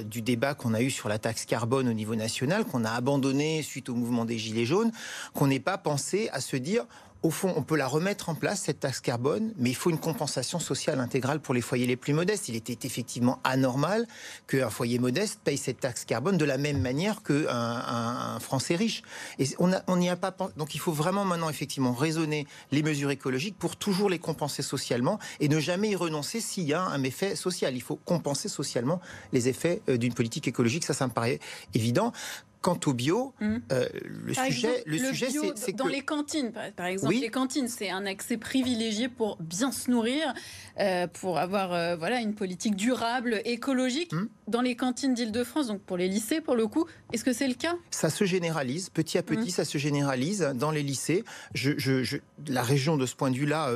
du 0.04 0.22
débat 0.22 0.54
qu'on 0.54 0.74
a 0.74 0.80
eu 0.80 0.90
sur 0.90 1.08
la 1.08 1.18
taxe 1.18 1.44
carbone 1.44 1.88
au 1.88 1.92
niveau 1.92 2.14
national, 2.14 2.64
qu'on 2.64 2.84
a 2.84 2.90
abandonné 2.90 3.62
suite 3.62 3.88
au 3.88 3.94
mouvement 3.94 4.24
des 4.24 4.38
Gilets 4.38 4.64
jaunes, 4.64 4.90
qu'on 5.34 5.46
n'ait 5.46 5.60
pas 5.60 5.78
pensé 5.78 6.28
à 6.32 6.40
se 6.40 6.56
dire 6.56 6.86
au 7.22 7.30
fond, 7.30 7.52
on 7.56 7.62
peut 7.62 7.76
la 7.76 7.88
remettre 7.88 8.28
en 8.28 8.34
place, 8.34 8.62
cette 8.62 8.80
taxe 8.80 9.00
carbone, 9.00 9.52
mais 9.56 9.70
il 9.70 9.74
faut 9.74 9.90
une 9.90 9.98
compensation 9.98 10.58
sociale 10.58 11.00
intégrale 11.00 11.40
pour 11.40 11.54
les 11.54 11.60
foyers 11.60 11.86
les 11.86 11.96
plus 11.96 12.12
modestes. 12.12 12.48
Il 12.48 12.56
était 12.56 12.86
effectivement 12.86 13.40
anormal 13.42 14.06
qu'un 14.46 14.70
foyer 14.70 14.98
modeste 14.98 15.40
paye 15.42 15.58
cette 15.58 15.80
taxe 15.80 16.04
carbone 16.04 16.36
de 16.36 16.44
la 16.44 16.58
même 16.58 16.80
manière 16.80 17.22
qu'un 17.22 17.46
un, 17.48 18.38
Français 18.40 18.76
riche. 18.76 19.02
Et 19.38 19.46
on 19.58 19.96
n'y 19.96 20.08
a, 20.08 20.16
pas 20.16 20.34
Donc 20.56 20.74
il 20.74 20.78
faut 20.78 20.92
vraiment 20.92 21.24
maintenant 21.24 21.48
effectivement 21.48 21.92
raisonner 21.92 22.46
les 22.70 22.82
mesures 22.82 23.10
écologiques 23.10 23.56
pour 23.58 23.76
toujours 23.76 24.10
les 24.10 24.18
compenser 24.18 24.62
socialement 24.62 25.18
et 25.40 25.48
ne 25.48 25.58
jamais 25.58 25.90
y 25.90 25.96
renoncer 25.96 26.40
s'il 26.40 26.64
y 26.64 26.74
a 26.74 26.82
un 26.82 27.02
effet 27.02 27.34
social. 27.34 27.74
Il 27.74 27.82
faut 27.82 27.96
compenser 27.96 28.48
socialement 28.48 29.00
les 29.32 29.48
effets 29.48 29.82
euh, 29.88 29.96
d'une 29.96 30.14
politique 30.14 30.48
écologique. 30.48 30.84
Ça, 30.84 30.94
ça 30.94 31.06
me 31.06 31.12
paraît 31.12 31.40
évident. 31.74 32.12
Quant 32.60 32.78
au 32.86 32.92
bio, 32.94 33.32
mmh. 33.40 33.56
euh, 33.70 33.86
le, 34.04 34.34
sujet, 34.34 34.82
le, 34.86 34.98
sujet, 34.98 35.28
c'est 35.54 35.72
dans 35.72 35.86
les 35.86 36.02
cantines, 36.02 36.52
par, 36.76 36.86
exemple, 36.86 37.14
les 37.14 37.28
cantines, 37.28 37.68
c'est 37.68 37.90
un 37.90 38.06
accès 38.06 38.36
privilégié 38.38 39.08
pour 39.08 39.36
bien 39.40 39.70
se 39.70 39.90
nourrir, 39.90 40.34
euh, 40.80 41.06
pour 41.06 41.38
avoir 41.38 41.72
euh, 41.72 41.96
voilà 41.96 42.20
une 42.20 42.34
politique 42.34 42.74
durable, 42.74 43.40
écologique. 43.44 44.12
Mmh. 44.12 44.28
Dans 44.48 44.62
les 44.62 44.76
cantines 44.76 45.14
d'Île-de-France, 45.14 45.68
donc 45.68 45.80
pour 45.80 45.96
les 45.96 46.08
lycées, 46.08 46.40
pour 46.40 46.56
le 46.56 46.66
coup, 46.66 46.86
est-ce 47.12 47.24
que 47.24 47.32
c'est 47.32 47.48
le 47.48 47.54
cas? 47.54 47.76
Ça 47.90 48.10
se 48.10 48.24
généralise, 48.24 48.90
petit 48.90 49.18
à 49.18 49.22
petit, 49.22 49.48
mmh. 49.48 49.50
ça 49.50 49.64
se 49.64 49.78
généralise 49.78 50.52
dans 50.54 50.70
les 50.70 50.82
lycées. 50.82 51.24
Je, 51.54 51.72
je, 51.78 52.18
la 52.48 52.62
région, 52.62 52.96
de 52.96 53.06
ce 53.06 53.14
point 53.14 53.30
de 53.30 53.36
vue-là, 53.36 53.70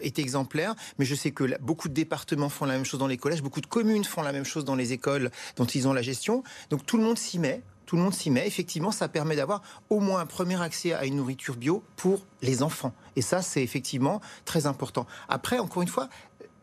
est 0.00 0.18
exemplaire, 0.18 0.74
mais 0.98 1.04
je 1.04 1.14
sais 1.14 1.30
que 1.30 1.60
beaucoup 1.60 1.88
de 1.88 1.94
départements 1.94 2.48
font 2.48 2.64
la 2.64 2.74
même 2.74 2.84
chose 2.84 3.00
dans 3.00 3.06
les 3.06 3.16
collèges, 3.16 3.42
beaucoup 3.42 3.60
de 3.60 3.66
communes 3.66 4.04
font 4.04 4.22
la 4.22 4.32
même 4.32 4.44
chose 4.44 4.64
dans 4.64 4.76
les 4.76 4.92
écoles 4.92 5.30
dont 5.56 5.64
ils 5.64 5.86
ont 5.86 5.92
la 5.92 6.02
gestion. 6.02 6.42
Donc 6.70 6.86
tout 6.86 6.96
le 6.96 7.04
monde 7.04 7.18
s'y 7.18 7.38
met 7.38 7.62
tout 7.86 7.96
le 7.96 8.02
monde 8.02 8.14
s'y 8.14 8.30
met. 8.30 8.46
Effectivement, 8.46 8.90
ça 8.90 9.08
permet 9.08 9.36
d'avoir 9.36 9.62
au 9.90 10.00
moins 10.00 10.20
un 10.20 10.26
premier 10.26 10.60
accès 10.60 10.92
à 10.92 11.04
une 11.04 11.16
nourriture 11.16 11.56
bio 11.56 11.82
pour 11.96 12.24
les 12.42 12.62
enfants. 12.62 12.92
Et 13.16 13.22
ça, 13.22 13.42
c'est 13.42 13.62
effectivement 13.62 14.20
très 14.44 14.66
important. 14.66 15.06
Après, 15.28 15.58
encore 15.58 15.82
une 15.82 15.88
fois, 15.88 16.08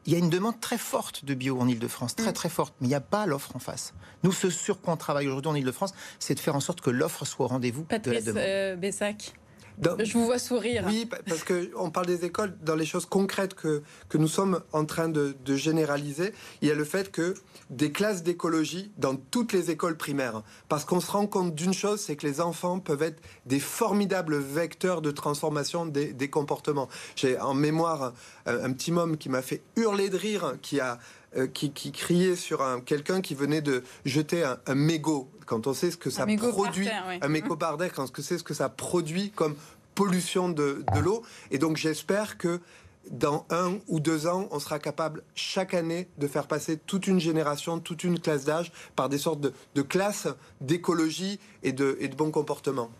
il 0.05 0.13
y 0.13 0.15
a 0.15 0.19
une 0.19 0.29
demande 0.29 0.60
très 0.60 0.77
forte 0.77 1.25
de 1.25 1.34
bio 1.34 1.60
en 1.60 1.67
Ile-de-France, 1.67 2.15
très 2.15 2.31
mm. 2.31 2.34
très 2.34 2.49
forte, 2.49 2.73
mais 2.81 2.88
il 2.88 2.89
n'y 2.89 2.95
a 2.95 3.01
pas 3.01 3.25
l'offre 3.25 3.55
en 3.55 3.60
face. 3.60 3.93
Nous, 4.23 4.31
ce 4.31 4.49
sur 4.49 4.81
quoi 4.81 4.93
on 4.93 4.97
travaille 4.97 5.27
aujourd'hui 5.27 5.51
en 5.51 5.55
Ile-de-France, 5.55 5.93
c'est 6.19 6.34
de 6.34 6.39
faire 6.39 6.55
en 6.55 6.60
sorte 6.60 6.81
que 6.81 6.89
l'offre 6.89 7.25
soit 7.25 7.45
au 7.45 7.49
rendez-vous 7.49 7.86
de 7.89 8.12
la 8.12 8.21
demande. 8.21 8.38
Euh, 8.38 8.75
Bessac. 8.75 9.34
Je 9.79 10.13
vous 10.13 10.25
vois 10.25 10.39
sourire. 10.39 10.84
Oui, 10.88 11.07
parce 11.27 11.43
qu'on 11.43 11.89
parle 11.91 12.07
des 12.07 12.25
écoles, 12.25 12.53
dans 12.62 12.75
les 12.75 12.86
choses 12.86 13.05
concrètes 13.05 13.53
que, 13.53 13.84
que 14.10 14.17
nous 14.17 14.27
sommes 14.27 14.62
en 14.73 14.86
train 14.86 15.10
de, 15.10 15.36
de 15.43 15.55
généraliser, 15.55 16.34
il 16.62 16.67
y 16.67 16.71
a 16.71 16.75
le 16.75 16.86
fait 16.86 17.12
que 17.12 17.34
des 17.69 17.91
classes 17.91 18.23
d'écologie 18.23 18.91
dans 18.97 19.15
toutes 19.15 19.53
les 19.53 19.71
écoles 19.71 19.97
primaires. 19.97 20.43
Parce 20.69 20.86
qu'on 20.86 20.99
se 20.99 21.10
rend 21.10 21.25
compte 21.25 21.55
d'une 21.55 21.73
chose, 21.73 22.01
c'est 22.01 22.15
que 22.15 22.27
les 22.27 22.41
enfants 22.41 22.79
peuvent 22.79 23.01
être 23.01 23.21
des 23.45 23.60
formidables 23.60 24.38
vecteurs 24.38 25.01
de 25.01 25.12
transformation 25.12 25.86
des, 25.86 26.29
comportements. 26.29 26.89
J'ai 27.15 27.39
en 27.39 27.53
mémoire 27.53 28.13
un, 28.45 28.71
petit 28.73 28.91
homme 28.91 29.17
qui 29.17 29.29
m'a 29.29 29.41
fait 29.41 29.63
hurler 29.75 30.10
de 30.10 30.17
rire, 30.17 30.55
qui 30.62 30.79
a 30.79 30.99
euh, 31.38 31.48
qui, 31.48 31.72
criait 31.91 32.36
sur 32.36 32.63
quelqu'un 32.86 33.22
qui 33.22 33.36
venait 33.36 33.62
de 33.62 33.84
jeter 34.06 34.44
un, 34.44 34.76
mégot. 34.76 35.30
Quand 35.46 35.67
on 35.67 35.74
sait 35.74 35.91
ce 35.91 35.98
que 35.98 36.10
ça 36.10 36.26
produit, 36.26 36.89
un 37.22 37.28
mégot 37.28 37.56
par 37.56 37.78
terre, 37.78 37.91
quand 37.94 38.08
on 38.17 38.22
sait 38.22 38.38
ce 38.38 38.44
que 38.44 38.54
ça 38.54 38.70
produit 38.70 39.32
comme 39.32 39.56
pollution 39.96 40.50
de, 40.50 40.84
de 40.94 41.00
l'eau. 41.00 41.24
Et 41.52 41.58
donc 41.58 41.78
j'espère 41.78 42.38
que 42.38 42.62
dans 43.10 43.46
un 43.50 43.80
ou 43.88 44.00
deux 44.00 44.28
ans, 44.28 44.48
on 44.52 44.60
sera 44.60 44.80
capable 44.80 45.24
chaque 45.36 45.74
année 45.74 46.08
de 46.17 46.28
faire 46.28 46.48
passer 46.48 46.78
toute 46.78 47.08
une 47.08 47.20
génération, 47.20 47.80
toute 47.80 48.04
une 48.04 48.20
classe 48.20 48.46
d'âge 48.46 48.72
par 48.96 49.10
des 49.10 49.17
sortes 49.17 49.41
de, 49.41 49.82
classes 49.82 50.28
d'écologie 50.60 51.39
et 51.63 51.72
de, 51.72 51.98
et 52.00 52.08
de 52.08 52.15
bon 52.15 52.32
comportement. 52.32 52.91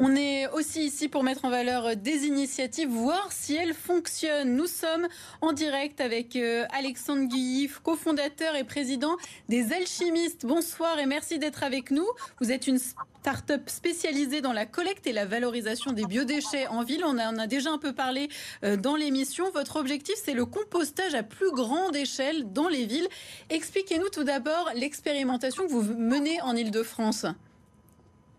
On 0.00 0.16
est 0.16 0.48
aussi 0.48 0.86
ici 0.86 1.08
pour 1.08 1.22
mettre 1.22 1.44
en 1.44 1.50
valeur 1.50 1.94
des 1.94 2.26
initiatives, 2.26 2.88
voir 2.88 3.30
si 3.30 3.54
elles 3.54 3.74
fonctionnent. 3.74 4.56
Nous 4.56 4.66
sommes 4.66 5.06
en 5.40 5.52
direct 5.52 6.00
avec 6.00 6.34
euh, 6.34 6.64
Alexandre 6.76 7.28
Guillif, 7.28 7.78
cofondateur 7.78 8.56
et 8.56 8.64
président 8.64 9.16
des 9.48 9.72
Alchimistes. 9.72 10.46
Bonsoir 10.46 10.98
et 10.98 11.06
merci 11.06 11.38
d'être 11.38 11.62
avec 11.62 11.92
nous. 11.92 12.06
Vous 12.40 12.50
êtes 12.50 12.66
une 12.66 12.80
start-up 12.80 13.68
spécialisée 13.68 14.40
dans 14.40 14.52
la 14.52 14.66
collecte 14.66 15.06
et 15.06 15.12
la 15.12 15.26
valorisation 15.26 15.92
des 15.92 16.06
biodéchets 16.06 16.66
en 16.66 16.82
ville. 16.82 17.04
On 17.04 17.16
en 17.16 17.38
a 17.38 17.46
déjà 17.46 17.70
un 17.70 17.78
peu 17.78 17.92
parlé 17.92 18.28
euh, 18.64 18.76
dans 18.76 18.96
l'émission. 18.96 19.48
Votre 19.52 19.76
objectif, 19.76 20.16
c'est 20.24 20.34
le 20.34 20.44
compostage 20.44 21.14
à 21.14 21.22
plus 21.22 21.52
grande 21.52 21.94
échelle 21.94 22.52
dans 22.52 22.66
les 22.66 22.86
villes. 22.86 23.08
Expliquez-nous 23.48 24.08
tout 24.08 24.24
d'abord 24.24 24.72
l'expérimentation 24.74 25.68
que 25.68 25.70
vous 25.70 25.94
menez 25.94 26.40
en 26.42 26.56
Ile-de-France. 26.56 27.26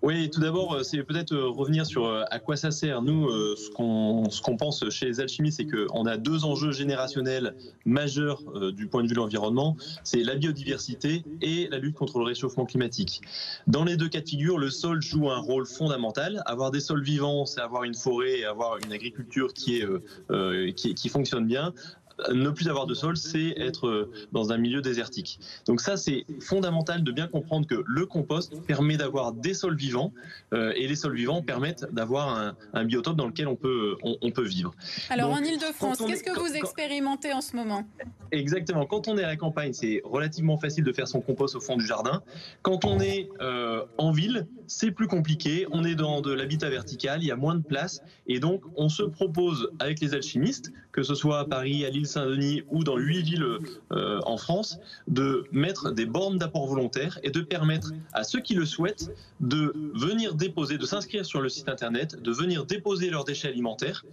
Oui, 0.06 0.30
tout 0.30 0.39
d'abord, 0.39 0.72
euh, 0.76 0.84
c'est 0.84 1.02
peut-être 1.02 1.32
euh, 1.32 1.50
revenir 1.50 1.84
sur 1.84 2.06
euh, 2.06 2.22
à 2.30 2.38
quoi 2.38 2.56
ça 2.58 2.70
sert. 2.70 3.02
Nous, 3.02 3.28
ce 3.56 3.72
qu'on 3.72 4.56
pense 4.56 4.88
chez 4.91 5.08
les 5.08 5.20
alchimistes, 5.20 5.58
c'est 5.58 5.65
qu'on 5.65 6.06
a 6.06 6.18
deux 6.18 6.46
enjeux 6.46 6.72
générationnels 6.72 7.56
majeurs 7.86 8.44
du 8.72 8.86
point 8.86 9.02
de 9.02 9.08
vue 9.08 9.15
de 9.15 9.20
l'environnement, 9.20 9.76
c'est 10.04 10.22
la 10.22 10.36
biodiversité 10.36 11.24
et 11.41 11.68
la 11.72 11.80
lutte 11.80 11.96
contre 11.96 12.20
le 12.20 12.26
réchauffement 12.26 12.68
climatique. 12.68 13.22
Dans 13.65 13.84
les 13.84 13.98
deux 13.98 14.08
cas 14.08 14.22
de 14.22 14.30
figure, 14.30 14.60
le 14.60 14.70
sol 14.70 15.02
joue 15.02 15.32
un 15.32 15.39
rôle 15.39 15.65
fondamental. 15.65 16.44
Avoir 16.46 16.70
des 16.70 16.82
sols 16.82 17.04
vivants, 17.04 17.48
c'est 17.48 17.62
avoir 17.62 17.84
une 17.84 17.96
forêt 17.96 18.39
et 18.39 18.46
avoir 18.46 18.78
une 18.78 18.94
agriculture 18.94 19.54
qui 19.54 19.82
fonctionne 21.10 21.48
bien 21.48 21.74
ne 22.34 22.49
plus 22.49 22.67
avoir 22.69 22.86
de 22.86 22.93
sol, 22.93 23.17
c'est 23.17 23.54
être 23.58 23.88
euh, 23.88 24.12
dans 24.32 24.51
un 24.51 24.58
milieu 24.58 24.82
désertique. 24.82 25.39
Donc 25.67 25.82
ça, 25.82 25.97
c'est 25.97 26.25
fondamental 26.39 27.04
de 27.04 27.12
bien 27.12 27.28
comprendre 27.28 27.67
que 27.67 27.84
le 27.86 28.06
compost 28.06 28.62
permet 28.65 28.97
d'avoir 28.97 29.34
des 29.34 29.54
sols 29.54 29.75
vivants 29.75 30.13
euh, 30.54 30.73
et 30.75 30.88
les 30.88 30.95
sols 30.95 31.15
vivants 31.15 31.41
permettent 31.41 31.86
d'avoir 31.91 32.56
un, 32.73 32.86
biotope 32.86 33.15
dans 33.15 33.28
lequel 33.28 33.47
on 33.47 33.56
peut, 33.56 33.97
on, 34.04 34.32
peut 34.32 34.45
vivre. 34.45 34.73
Alors 35.10 35.32
en 35.32 35.39
Ile-de-France, 35.39 35.97
qu'est-ce 36.06 36.23
que 36.23 36.38
vous 36.38 36.56
expérimentez 36.56 37.34
en 37.34 37.41
ce 37.41 37.56
moment? 37.56 37.84
Exactement. 38.32 38.86
Quand 38.86 39.08
on 39.08 39.17
est 39.17 39.23
à 39.23 39.28
la 39.28 39.36
campagne, 39.36 39.73
c'est 39.73 40.01
relativement 40.04 40.58
facile 40.58 40.84
de 40.84 40.91
faire 40.91 41.08
son 41.08 41.21
compost 41.21 41.56
au 41.56 41.60
fond 41.60 41.78
du 41.78 41.86
jardin. 41.86 42.21
Quand 42.62 42.86
on 42.86 42.99
est 42.99 43.30
euh, 43.41 43.84
en 43.97 44.12
ville, 44.12 44.47
c'est 44.67 44.91
plus 44.91 45.08
compliqué. 45.08 45.67
On 45.71 45.84
est 45.84 45.95
dans 45.95 46.21
de 46.21 46.34
l'habitat 46.34 46.69
vertical, 46.69 47.21
il 47.21 47.28
y 47.28 47.32
a 47.32 47.36
moins 47.36 47.56
de 47.56 47.63
place 47.63 48.01
et 48.28 48.39
donc 48.39 48.62
on 48.75 48.89
se 48.89 49.04
propose 49.04 49.69
avec 49.80 49.99
les 49.99 50.13
alchimistes, 50.13 50.71
que 50.91 51.04
ce 51.04 51.15
soit 51.15 51.39
à 51.39 51.45
Paris, 51.45 51.86
à 51.86 51.89
Lille, 51.89 52.05
Saint-Denis 52.06 52.63
ou 52.70 52.84
dans 52.84 52.98
huit 52.98 53.24
villes 53.24 53.60
euh, 53.91 54.20
en 54.26 54.38
France, 54.38 54.80
de 55.08 55.46
mettre 55.52 55.91
des 55.91 56.06
bornes 56.06 56.38
d'apport 56.38 56.68
volontaire 56.68 57.20
et 57.24 57.32
de 57.32 57.41
permettre 57.41 57.91
à 58.13 58.24
ceux 58.24 58.39
qui 58.39 58.54
le 58.54 58.65
souhaitent 58.65 59.12
de 59.39 59.74
venir 59.94 60.36
déposer, 60.36 60.78
de 60.78 60.86
s'inscrire 60.86 61.26
sur 61.26 61.41
le 61.41 61.50
site 61.50 61.70
internet, 61.70 62.22
de 62.22 62.32
venir 62.32 62.65
déposer 62.65 63.10
leurs 63.10 63.26
déchets 63.26 63.50
alimentaires 63.50 64.06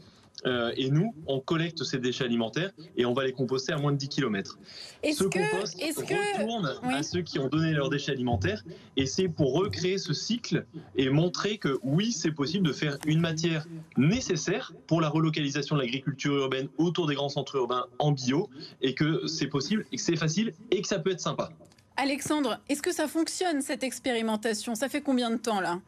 euh, 0.47 0.73
et 0.77 0.90
nous, 0.90 1.14
on 1.27 1.40
collecte 1.40 1.85
ces 1.85 1.99
déchets 1.99 2.25
alimentaires 2.25 2.73
et 2.97 3.05
on 3.05 3.12
va 3.12 3.25
les 3.25 3.33
composter 3.33 3.73
à 3.73 3.79
moins 3.79 3.92
de 3.92 3.97
10 3.97 4.09
km. 4.09 4.59
Ce 5.05 5.25
compost 5.25 5.81
retourne 5.81 6.79
à 6.85 7.03
ceux 7.03 7.23
qui 7.23 7.38
ont 7.38 7.49
donné 7.49 7.73
leurs 7.73 7.90
déchets 7.90 8.12
alimentaires 8.12 8.64
et 8.97 9.07
c'est 9.07 9.29
pour 9.29 9.55
recréer 9.55 9.99
ce 9.99 10.12
cycle 10.12 10.66
et 10.97 11.11
montrer 11.11 11.59
que 11.59 11.79
oui, 11.83 12.12
c'est 12.12 12.33
possible 12.33 12.66
de 12.66 12.73
faire 12.73 12.99
une 13.07 13.21
matière 13.21 13.66
nécessaire 13.97 14.73
pour 14.87 15.01
la 15.01 15.09
relocalisation 15.09 15.77
de 15.77 15.81
l'agriculture 15.81 16.35
urbaine 16.35 16.68
autour 16.79 17.07
des 17.07 17.14
grands 17.14 17.29
centres 17.29 17.57
urbains 17.57 17.87
en 17.99 18.12
bio 18.12 18.49
et 18.81 18.95
que 18.95 19.27
c'est 19.27 19.47
possible 19.47 19.87
et 19.92 19.97
que 19.97 20.03
c'est 20.03 20.16
facile 20.16 20.53
et 20.71 20.83
que 20.83 20.88
ça 20.88 20.99
peut 20.99 21.11
être 21.11 21.21
sympa. 21.21 21.51
Alexandre, 21.97 22.59
est-ce 22.68 22.83
que 22.83 22.92
ça 22.92 23.07
fonctionne 23.07 23.61
cette 23.61 23.85
expérimentation? 23.85 24.75
Ça 24.75 24.88
fait 24.88 25.03
combien 25.03 25.31
de 25.31 25.37
temps 25.37 25.61
là? 25.61 25.81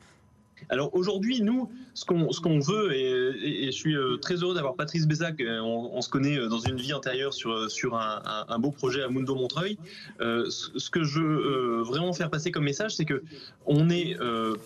Alors 0.69 0.95
aujourd'hui, 0.95 1.41
nous, 1.43 1.71
ce 1.95 2.05
qu'on 2.05 2.33
ce 2.33 2.41
qu'on 2.41 2.59
veut, 2.59 2.95
et, 2.95 3.67
je 3.67 3.71
suis 3.71 3.97
euh, 3.97 4.17
très 4.17 4.37
heureux 4.37 4.55
d'avoir 4.55 4.75
Patrice 4.75 5.07
Bézac, 5.07 5.41
euh, 5.41 5.61
on, 5.61 6.01
se 6.01 6.09
connaît 6.09 6.39
euh, 6.39 6.49
dans 6.49 6.59
une 6.59 6.77
vie 6.77 6.93
antérieure 6.93 7.33
sur, 7.33 7.71
sur 7.71 7.97
un, 7.97 8.59
beau 8.59 8.71
projet 8.71 9.03
à 9.03 9.09
Mundo 9.09 9.35
Montreuil. 9.35 9.79
ce 10.21 10.91
que 10.91 11.05
je 11.05 11.21
veux 11.21 11.83
vraiment 11.83 12.13
faire 12.13 12.31
passer 12.31 12.51
comme 12.51 12.65
message, 12.65 12.97
c'est 12.97 13.05
que 13.05 13.23
on 13.67 13.85
n'est 13.85 14.17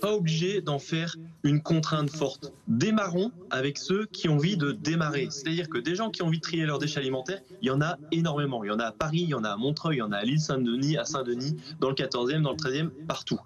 pas 0.00 0.14
obligé 0.14 0.60
d'en 0.60 0.78
faire 0.78 1.16
une 1.42 1.62
contrainte 1.62 2.10
forte. 2.10 2.52
Démarrons 2.68 3.32
avec 3.50 3.78
ceux 3.78 4.06
qui 4.06 4.28
ont 4.28 4.38
envie 4.38 4.56
de 4.56 4.70
démarrer. 4.70 5.26
C'est-à-dire 5.30 5.68
que 5.68 5.78
des 5.78 5.96
gens 5.96 6.10
qui 6.10 6.22
ont 6.22 6.26
envie 6.26 6.38
de 6.38 6.42
trier 6.42 6.64
leurs 6.64 6.78
déchets 6.78 7.00
alimentaires, 7.00 7.40
il 7.60 7.68
y 7.68 7.70
en 7.70 7.80
a 7.80 7.98
énormément. 8.12 8.62
Il 8.62 8.68
y 8.68 8.70
en 8.70 8.78
a 8.78 8.84
à 8.84 8.92
Paris, 8.92 9.20
il 9.22 9.28
y 9.28 9.34
en 9.34 9.42
a 9.42 9.50
à 9.50 9.56
Montreuil, 9.56 9.96
il 9.96 9.98
y 9.98 10.02
en 10.02 10.12
a 10.12 10.18
à 10.18 10.24
l'île 10.24 10.40
Saint-Denis, 10.40 10.96
à 10.96 11.04
Saint-Denis, 11.04 11.56
dans 11.80 11.88
le 11.88 11.94
14e, 11.94 12.42
dans 12.42 12.52
le 12.52 12.56
13e, 12.56 12.88
partout. 13.06 13.40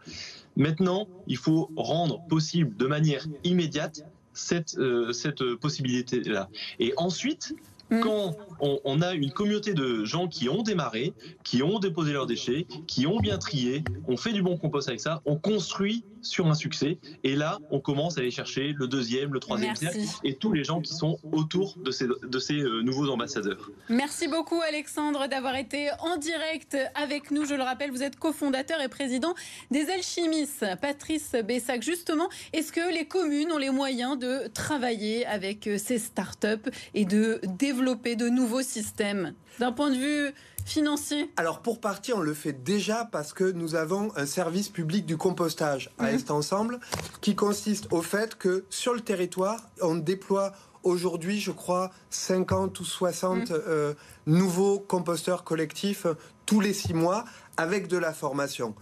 Maintenant, 0.56 1.08
il 1.26 1.36
faut 1.36 1.70
rendre 1.76 2.20
possible 2.28 2.76
de 2.76 2.86
manière 2.86 3.26
immédiate 3.44 4.04
cette, 4.34 4.76
euh, 4.78 5.12
cette 5.12 5.42
possibilité-là. 5.56 6.48
Et 6.78 6.92
ensuite, 6.96 7.54
Mm. 7.92 8.00
quand 8.00 8.36
on, 8.60 9.02
a 9.02 9.12
une 9.12 9.30
communauté 9.32 9.74
de 9.74 10.04
gens 10.04 10.26
qui 10.26 10.48
ont 10.48 10.62
démarré, 10.62 11.12
qui 11.44 11.62
ont 11.62 11.78
déposé 11.78 12.12
leurs 12.12 12.26
déchets, 12.26 12.66
qui 12.86 13.06
ont 13.06 13.18
bien 13.18 13.36
trié, 13.36 13.84
on 14.08 14.16
fait 14.16 14.32
du 14.32 14.42
bon 14.42 14.56
compost 14.56 14.88
avec 14.88 15.00
ça, 15.00 15.20
on 15.26 15.36
construit 15.36 16.04
sur 16.22 16.46
un 16.46 16.54
succès. 16.54 16.98
Et 17.24 17.36
là, 17.36 17.58
on 17.70 17.80
commence 17.80 18.16
à 18.16 18.20
aller 18.20 18.30
chercher 18.30 18.74
le 18.76 18.86
deuxième, 18.86 19.32
le 19.32 19.40
troisième 19.40 19.76
cercle 19.76 20.00
et 20.24 20.36
tous 20.36 20.52
les 20.52 20.64
gens 20.64 20.80
qui 20.80 20.94
sont 20.94 21.18
autour 21.32 21.76
de 21.78 21.90
ces, 21.90 22.06
de 22.06 22.38
ces 22.38 22.54
euh, 22.54 22.82
nouveaux 22.82 23.08
ambassadeurs. 23.10 23.70
Merci 23.88 24.28
beaucoup, 24.28 24.60
Alexandre, 24.60 25.26
d'avoir 25.28 25.56
été 25.56 25.90
en 26.00 26.16
direct 26.16 26.76
avec 26.94 27.30
nous. 27.30 27.44
Je 27.44 27.54
le 27.54 27.62
rappelle, 27.62 27.90
vous 27.90 28.02
êtes 28.02 28.16
cofondateur 28.16 28.80
et 28.80 28.88
président 28.88 29.34
des 29.70 29.90
Alchimistes. 29.90 30.66
Patrice 30.80 31.32
Bessac, 31.44 31.82
justement, 31.82 32.28
est-ce 32.52 32.72
que 32.72 32.92
les 32.92 33.06
communes 33.06 33.52
ont 33.52 33.58
les 33.58 33.70
moyens 33.70 34.18
de 34.18 34.48
travailler 34.54 35.26
avec 35.26 35.66
euh, 35.66 35.78
ces 35.78 35.98
startups 35.98 36.70
et 36.94 37.04
de 37.04 37.40
développer 37.58 37.82
développer 37.82 38.16
de 38.16 38.28
nouveaux 38.28 38.62
systèmes? 38.62 39.34
D'un 39.58 39.72
point 39.72 39.90
de 39.90 39.96
vue 39.96 40.32
financier 40.64 41.30
Alors 41.36 41.60
pour 41.60 41.80
partie, 41.80 42.12
on 42.12 42.20
le 42.20 42.34
fait 42.34 42.52
déjà 42.52 43.08
parce 43.10 43.32
que 43.32 43.44
nous 43.44 43.74
avons 43.74 44.12
un 44.16 44.26
service 44.26 44.68
public 44.68 45.06
du 45.06 45.16
compostage 45.16 45.90
à 45.98 46.04
mhm. 46.04 46.14
Est 46.16 46.30
Ensemble 46.30 46.80
qui 47.20 47.34
consiste 47.34 47.86
au 47.92 48.02
fait 48.02 48.36
que 48.36 48.64
sur 48.70 48.94
le 48.94 49.00
territoire, 49.00 49.68
on 49.80 49.94
déploie 49.94 50.52
aujourd'hui, 50.82 51.40
je 51.40 51.52
crois, 51.52 51.90
50 52.10 52.78
ou 52.80 52.84
60 52.84 53.50
mhm. 53.50 53.60
euh, 53.66 53.94
nouveaux 54.26 54.78
composteurs 54.78 55.44
collectifs 55.44 56.06
tous 56.46 56.60
les 56.60 56.72
six 56.72 56.94
mois 56.94 57.24
avec 57.56 57.88
de 57.88 57.98
la 57.98 58.12
formation 58.12 58.74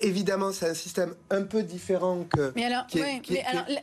évidemment, 0.00 0.52
c'est 0.52 0.68
un 0.68 0.74
système 0.74 1.14
un 1.30 1.42
peu 1.42 1.62
différent 1.62 2.24
que. 2.34 2.52
Mais 2.56 2.64
alors, 2.64 2.86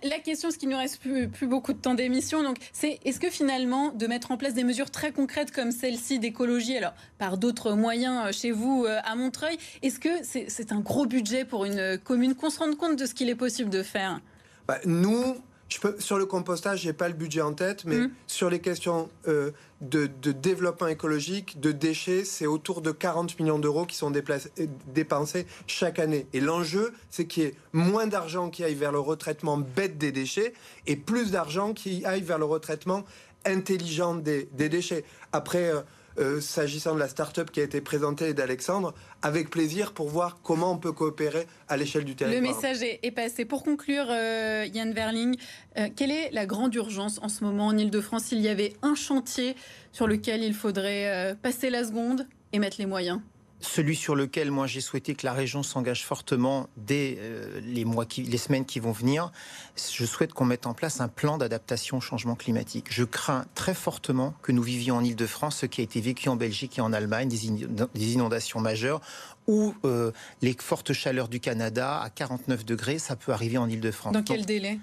la 0.04 0.19
question, 0.19 0.51
ce 0.51 0.58
qui 0.58 0.67
nous 0.67 0.78
reste 0.78 0.99
plus, 0.99 1.28
plus 1.28 1.47
beaucoup 1.47 1.73
de 1.73 1.78
temps 1.78 1.93
d'émission, 1.93 2.43
donc, 2.43 2.58
c'est 2.73 2.99
est-ce 3.06 3.19
que 3.19 3.30
finalement, 3.30 3.91
de 3.91 4.08
mettre 4.08 4.32
en 4.32 4.38
place 4.38 4.54
des 4.54 4.63
mesures 4.63 4.91
très 4.91 5.12
concrètes 5.12 5.51
comme 5.51 5.71
celle-ci 5.71 6.19
d'écologie, 6.19 6.78
alors 6.78 6.93
par 7.17 7.38
d'autres 7.38 7.73
moyens 7.73 8.28
euh, 8.28 8.32
chez 8.32 8.51
vous 8.51 8.86
euh, 8.86 8.99
à 9.04 9.15
Montreuil, 9.15 9.58
est-ce 9.82 9.99
que 9.99 10.10
c'est 10.23 10.71
un 10.71 10.80
gros 10.80 11.06
budget 11.06 11.45
pour 11.45 11.65
une 11.65 11.97
commune? 11.97 12.36
Qu'on 12.36 12.49
se 12.49 12.60
rende 12.60 12.78
compte 12.78 12.97
de 12.97 13.06
ce 13.06 13.13
qu'il 13.13 13.30
est 13.30 13.36
possible 13.36 13.69
de 13.69 13.84
faire 13.84 14.19
bah, 14.67 14.80
Nous, 14.86 15.36
je 15.67 15.80
peux, 15.80 15.95
sur 15.99 16.17
le 16.17 16.25
compostage, 16.25 16.82
j'ai 16.82 16.93
pas 16.93 17.08
le 17.08 17.15
budget 17.15 17.41
en 17.41 17.54
tête, 17.54 17.86
mais 17.86 17.97
mmh. 17.97 18.12
sur 18.28 18.49
les 18.49 18.60
questions 18.60 19.10
euh, 19.28 19.51
de, 19.82 20.08
développement 20.32 20.88
écologique, 20.88 21.60
de 21.60 21.71
déchets, 21.71 22.23
c'est 22.23 22.45
autour 22.45 22.82
de 22.82 22.91
40 22.91 23.39
millions 23.39 23.58
d'euros 23.58 23.86
qui 23.86 23.95
sont 23.95 24.12
dépensés 24.12 25.47
chaque 25.65 25.97
année. 25.97 26.28
Et 26.34 26.39
l'enjeu, 26.39 26.93
c'est 27.10 27.25
qu'il 27.25 27.43
y 27.43 27.45
ait 27.47 27.56
moins 27.73 28.06
d'argent 28.06 28.49
qui 28.49 28.63
aille 28.63 28.75
vers 28.75 28.91
le 28.91 28.99
retraitement 28.99 29.58
bête 29.58 29.97
des 29.97 30.12
déchets 30.12 30.54
et 30.86 30.95
plus 30.95 31.32
d'argent 31.32 31.73
qui 31.73 32.06
aille 32.06 32.21
vers 32.21 32.38
le 32.38 32.45
retraitement 32.45 33.04
intelligent 33.45 34.15
des, 34.15 34.47
déchets. 34.54 35.04
Après. 35.32 35.71
Euh, 35.71 35.82
euh, 36.17 36.39
s'agissant 36.39 36.93
de 36.93 36.99
la 36.99 37.08
start-up 37.08 37.51
qui 37.51 37.60
a 37.60 37.63
été 37.63 37.82
présentée 37.82 38.34
d'Alexandre, 38.34 38.93
avec 39.21 39.49
plaisir 39.49 39.93
pour 39.93 40.08
voir 40.08 40.39
comment 40.43 40.71
on 40.71 40.78
peut 40.78 40.91
coopérer 40.91 41.47
à 41.67 41.78
l'échelle 41.78 42.06
du 42.06 42.15
territoire. 42.15 42.41
Le 42.41 42.47
message 42.47 42.78
est, 42.82 43.12
passé. 43.12 43.45
Pour 43.45 43.63
conclure, 43.63 44.08
euh, 44.10 44.65
Yann 44.73 44.93
Verling, 44.93 45.36
euh, 45.78 45.89
quelle 45.95 46.12
est 46.12 46.32
la 46.32 46.45
grande 46.45 46.73
urgence 46.75 47.19
en 47.21 47.30
ce 47.30 47.43
moment 47.43 47.67
en 47.67 47.78
Ile-de-France? 47.78 48.25
S'il 48.25 48.39
y 48.39 48.47
avait 48.47 48.73
un 48.82 48.95
chantier 48.95 49.56
sur 49.91 50.08
lequel 50.08 50.43
il 50.43 50.54
faudrait 50.54 51.36
passer 51.41 51.69
la 51.69 51.84
seconde 51.84 52.28
et 52.54 52.60
mettre 52.60 52.78
les 52.80 52.86
moyens 52.86 53.19
celui 53.62 53.96
sur 53.96 54.15
lequel 54.15 54.52
moi 54.52 54.68
j'ai 54.68 54.82
souhaité 54.82 55.15
que 55.15 55.26
la 55.26 55.34
région 55.34 55.63
s'engage 55.63 56.06
fortement 56.06 56.68
dès 56.78 57.18
euh, 57.20 57.60
les 57.63 57.86
mois 57.86 58.06
qui, 58.06 58.24
les 58.24 58.38
semaines 58.38 58.65
qui 58.65 58.80
vont 58.80 58.91
venir, 58.91 59.32
je 59.78 60.06
souhaite 60.06 60.34
qu'on 60.34 60.46
mette 60.46 60.68
en 60.68 60.74
place 60.74 61.02
un 61.02 61.08
plan 61.08 61.38
d'adaptation 61.38 61.98
au 61.98 62.02
changement 62.02 62.36
climatique. 62.36 62.88
Je 62.89 63.04
crains 63.04 63.46
très 63.56 63.74
fortement 63.74 64.34
que 64.41 64.52
nous 64.52 64.63
vivions 64.63 64.98
en 64.98 65.04
Ile-de-France 65.04 65.58
ce 65.58 65.65
qui 65.65 65.82
a 65.82 65.84
été 65.84 66.02
vécu 66.02 66.30
en 66.30 66.36
Belgique 66.36 66.78
et 66.78 66.82
en 66.82 66.94
Allemagne, 66.94 67.30
des 67.30 68.13
inondations 68.13 68.60
majeures 68.60 69.02
ou 69.48 69.76
euh, 69.86 70.12
les 70.41 70.56
fortes 70.60 70.94
chaleurs 70.94 71.28
du 71.28 71.39
Canada 71.39 72.00
à 72.02 72.10
49 72.10 72.65
degrés, 72.65 73.00
ça 73.00 73.15
peut 73.15 73.32
arriver 73.32 73.58
en 73.58 73.70
Ile-de-France. 73.70 74.13
Dans 74.13 74.24
quel 74.24 74.46
délai? 74.46 74.80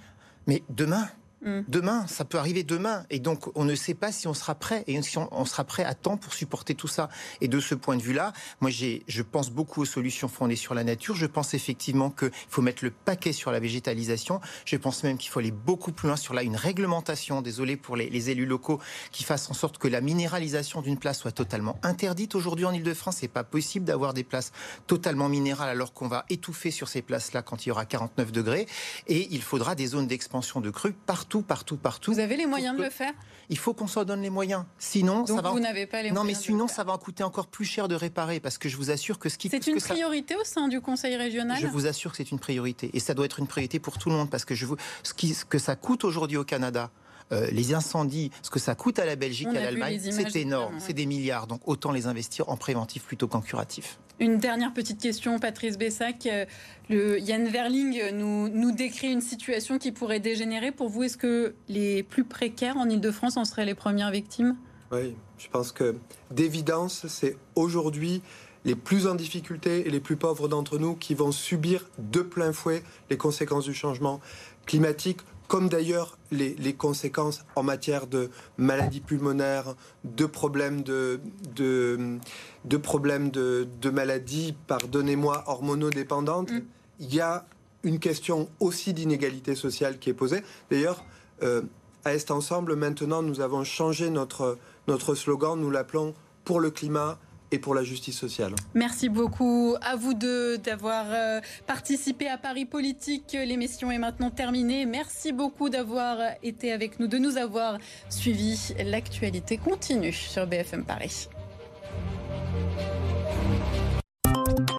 Mais 0.47 0.63
demain, 0.71 1.09
Mm. 1.43 1.63
Demain, 1.67 2.07
ça 2.07 2.25
peut 2.25 2.39
arriver 2.39 2.63
demain. 2.63 3.05
Et 3.11 3.19
donc, 3.19 3.51
on 3.57 3.65
ne 3.65 3.75
sait 3.75 3.95
pas 3.95 4.13
si 4.13 4.29
on 4.29 4.35
sera 4.35 4.55
prêt 4.55 4.85
et 4.87 5.01
si 5.03 5.19
on, 5.19 5.45
sera 5.45 5.65
prêt 5.65 5.85
à 5.85 5.95
temps 5.95 6.17
pour 6.17 6.35
supporter 6.35 6.75
tout 6.75 6.89
ça. 6.89 7.09
Et 7.41 7.49
de 7.49 7.61
ce 7.61 7.75
point 7.75 7.97
de 7.97 8.03
vue-là, 8.03 8.33
moi, 8.61 8.71
je 8.71 9.23
pense 9.23 9.51
beaucoup 9.51 9.83
aux 9.83 9.87
solutions 9.87 10.29
fondées 10.29 10.57
sur 10.57 10.75
la 10.75 10.85
nature. 10.85 11.15
Je 11.15 11.27
pense 11.27 11.55
effectivement 11.55 12.11
qu'il 12.11 12.31
faut 12.49 12.63
mettre 12.63 12.85
le 12.85 12.91
paquet 12.91 13.33
sur 13.33 13.51
la 13.51 13.61
végétalisation. 13.61 14.41
Je 14.65 14.77
pense 14.77 15.03
même 15.03 15.19
qu'il 15.19 15.31
faut 15.31 15.41
aller 15.41 15.51
beaucoup 15.51 15.93
plus 15.93 16.09
loin 16.09 16.17
sur 16.17 16.35
là, 16.35 16.43
une 16.43 16.57
réglementation, 16.57 17.43
désolé 17.43 17.77
pour 17.77 17.97
les, 17.97 18.31
élus 18.31 18.47
locaux, 18.47 18.79
qui 19.11 19.25
fasse 19.25 19.51
en 19.51 19.55
sorte 19.55 19.79
que 19.79 19.89
la 19.89 20.01
minéralisation 20.01 20.81
d'une 20.81 20.99
place 20.99 21.19
soit 21.19 21.33
totalement 21.33 21.79
interdite. 21.83 22.35
Aujourd'hui, 22.35 22.65
en 22.65 22.73
Ile-de-France, 22.73 23.17
c'est 23.21 23.29
pas 23.29 23.45
possible 23.45 23.85
d'avoir 23.85 24.15
des 24.15 24.25
places 24.25 24.53
totalement 24.87 25.29
minérales 25.29 25.71
alors 25.71 25.93
qu'on 25.93 26.09
va 26.09 26.25
étouffer 26.31 26.71
sur 26.71 26.89
ces 26.89 27.03
places-là 27.03 27.43
quand 27.43 27.67
il 27.67 27.71
y 27.71 27.73
aura 27.73 27.85
49 27.85 28.31
degrés. 28.31 28.67
Et 29.09 29.29
il 29.33 29.43
faudra 29.43 29.75
des 29.75 29.89
zones 29.89 30.07
d'expansion 30.07 30.61
de 30.61 30.71
crues 30.71 30.93
partout 30.93 31.32
partout, 31.41 31.79
partout, 31.79 32.13
Vous 32.13 32.19
avez 32.19 32.37
les 32.37 32.45
moyens 32.45 32.77
de 32.77 32.83
le 32.83 32.91
faire? 32.91 33.15
Il 33.49 33.57
faut 33.57 33.73
qu'on 33.73 33.87
s'en 33.87 34.05
donne 34.05 34.21
les 34.21 34.29
moyens. 34.29 34.65
Sinon, 34.79 35.25
ça 35.25 35.41
va. 35.41 35.51
Vous 35.51 35.61
n'avez 35.61 35.87
pas 35.87 36.03
les 36.03 36.11
non, 36.11 36.25
mais 36.25 36.35
sinon, 36.35 36.69
ça 36.69 36.85
va 36.85 36.93
en 36.93 36.99
coûter 36.99 37.23
encore 37.23 37.47
plus 37.47 37.65
cher 37.65 37.89
de 37.89 37.95
réparer, 37.95 38.41
parce 38.41 38.59
que 38.59 38.69
je 38.69 38.77
vous 38.77 38.91
assure 38.91 39.19
que 39.19 39.31
ce 39.31 39.39
qui. 39.39 39.49
C'est 39.49 39.67
une 39.67 39.81
priorité 39.81 40.37
au 40.37 40.45
sein 40.45 40.69
du 40.69 40.83
Conseil 40.83 41.17
régional? 41.17 41.59
Je 41.59 41.67
vous 41.67 41.87
assure 41.87 42.11
que 42.11 42.19
c'est 42.19 42.31
une 42.31 42.39
priorité, 42.39 42.91
et 42.93 43.01
ça 43.01 43.15
doit 43.15 43.25
être 43.25 43.39
une 43.39 43.47
priorité 43.47 43.79
pour 43.79 43.97
tout 43.97 44.11
le 44.11 44.17
monde, 44.17 44.29
parce 44.29 44.45
que 44.45 44.55
je 44.55 44.67
vous, 44.67 44.77
ce, 45.03 45.15
qui, 45.15 45.33
ce 45.33 45.47
que 45.47 45.59
ça 45.59 45.77
coûte 45.77 46.05
aujourd'hui 46.05 46.37
au 46.37 46.45
Canada. 46.45 46.91
Euh, 47.33 47.47
les 47.51 47.75
incendies, 47.75 48.31
ce 48.43 48.51
que 48.51 48.59
ça 48.59 48.75
coûte 48.75 48.99
à 48.99 49.07
la 49.07 49.17
Belgique 49.17 49.49
et 49.55 49.59
à 49.59 49.63
l'Allemagne, 49.63 49.99
c'est 50.01 50.37
énorme, 50.37 50.75
c'est 50.79 50.93
des 50.93 51.07
milliards. 51.07 51.47
Donc 51.47 51.67
autant 51.67 51.91
les 51.91 52.07
investir 52.07 52.49
en 52.49 52.57
préventif 52.57 53.05
plutôt 53.05 53.27
qu'en 53.27 53.41
curatif. 53.41 53.99
Une 54.21 54.39
dernière 54.39 54.73
petite 54.73 55.01
question, 55.01 55.39
Patrice 55.39 55.79
Bessac. 55.79 56.27
Euh, 56.27 56.45
le 56.91 57.19
Yann 57.19 57.49
Verling 57.49 58.11
nous, 58.13 58.49
nous 58.49 58.73
décrit 58.73 59.11
une 59.11 59.23
situation 59.23 59.79
qui 59.79 59.93
pourrait 59.93 60.21
dégénérer. 60.21 60.73
Pour 60.73 60.89
vous, 60.89 61.05
est-ce 61.05 61.17
que 61.17 61.55
les 61.69 62.03
plus 62.03 62.25
précaires 62.25 62.77
en 62.77 62.89
Ile-de-France 62.89 63.37
en 63.37 63.45
seraient 63.45 63.65
les 63.65 63.75
premières 63.75 64.11
victimes? 64.11 64.57
Oui, 64.93 65.17
je 65.39 65.49
pense 65.49 65.73
que 65.73 65.97
d'évidence, 66.31 67.07
c'est 67.09 67.37
aujourd'hui 67.55 68.23
les 68.65 68.75
plus 68.75 69.07
en 69.07 69.15
difficulté 69.15 69.87
et 69.87 69.91
les 69.91 70.01
plus 70.01 70.17
pauvres 70.17 70.49
d'entre 70.49 70.79
nous 70.79 70.95
qui 70.95 71.15
vont 71.15 71.33
subir 71.33 71.89
de 71.99 72.21
plein 72.21 72.53
fouet 72.53 72.83
les 73.11 73.17
conséquences 73.17 73.65
du 73.65 73.75
changement 73.75 74.21
climatique 74.67 75.21
comme 75.49 75.69
d'ailleurs 75.69 76.19
les, 76.31 76.75
conséquences 76.75 77.45
en 77.57 77.63
matière 77.63 78.07
de 78.07 78.31
maladies 78.57 79.01
pulmonaires, 79.01 79.75
de 80.05 80.27
problèmes 80.27 80.83
de, 80.83 81.21
de, 81.55 82.77
problèmes 82.79 83.31
de, 83.31 83.91
maladies, 83.91 84.55
pardonnez-moi, 84.67 85.45
hormonodépendantes, 85.47 86.51
mm. 86.51 86.63
il 87.01 87.15
y 87.15 87.21
a 87.21 87.47
une 87.85 87.99
question 87.99 88.49
aussi 88.61 88.95
d'inégalité 88.95 89.55
sociale 89.55 89.99
qui 89.99 90.11
est 90.11 90.15
posée. 90.15 90.43
D'ailleurs, 90.71 91.05
euh, 91.43 91.63
à 92.05 92.15
Est 92.15 92.31
Ensemble, 92.31 92.77
maintenant, 92.77 93.23
nous 93.23 93.41
avons 93.41 93.65
changé 93.65 94.11
notre, 94.11 94.59
notre 94.89 95.15
slogan, 95.15 95.59
nous 95.61 95.71
l'appelons 95.71 96.15
pour 96.45 96.61
le 96.61 96.71
climat, 96.71 97.19
et 97.53 97.59
pour 97.59 97.75
la 97.75 97.85
justice 97.85 98.19
sociale. 98.19 98.55
Merci 98.75 99.09
beaucoup 99.09 99.77
à 99.83 99.97
vous 99.97 100.15
deux 100.15 100.59
d'avoir 100.59 101.07
euh, 101.11 101.41
participé 101.67 102.29
à 102.29 102.39
Paris 102.39 102.65
Politique. 102.65 103.33
L'émission 103.33 103.91
est 103.91 103.99
maintenant 103.99 104.31
terminée. 104.31 104.87
Merci 104.87 105.33
beaucoup 105.33 105.69
d'avoir 105.69 106.19
été 106.43 106.73
avec 106.73 106.99
nous, 106.99 107.07
de 107.07 107.19
nous 107.19 107.37
avoir 107.37 107.79
suivis. 108.09 108.75
L'actualité 108.85 109.59
continue 109.59 110.13
sur 110.13 110.47
BFM 110.47 110.85
Paris. 110.85 111.29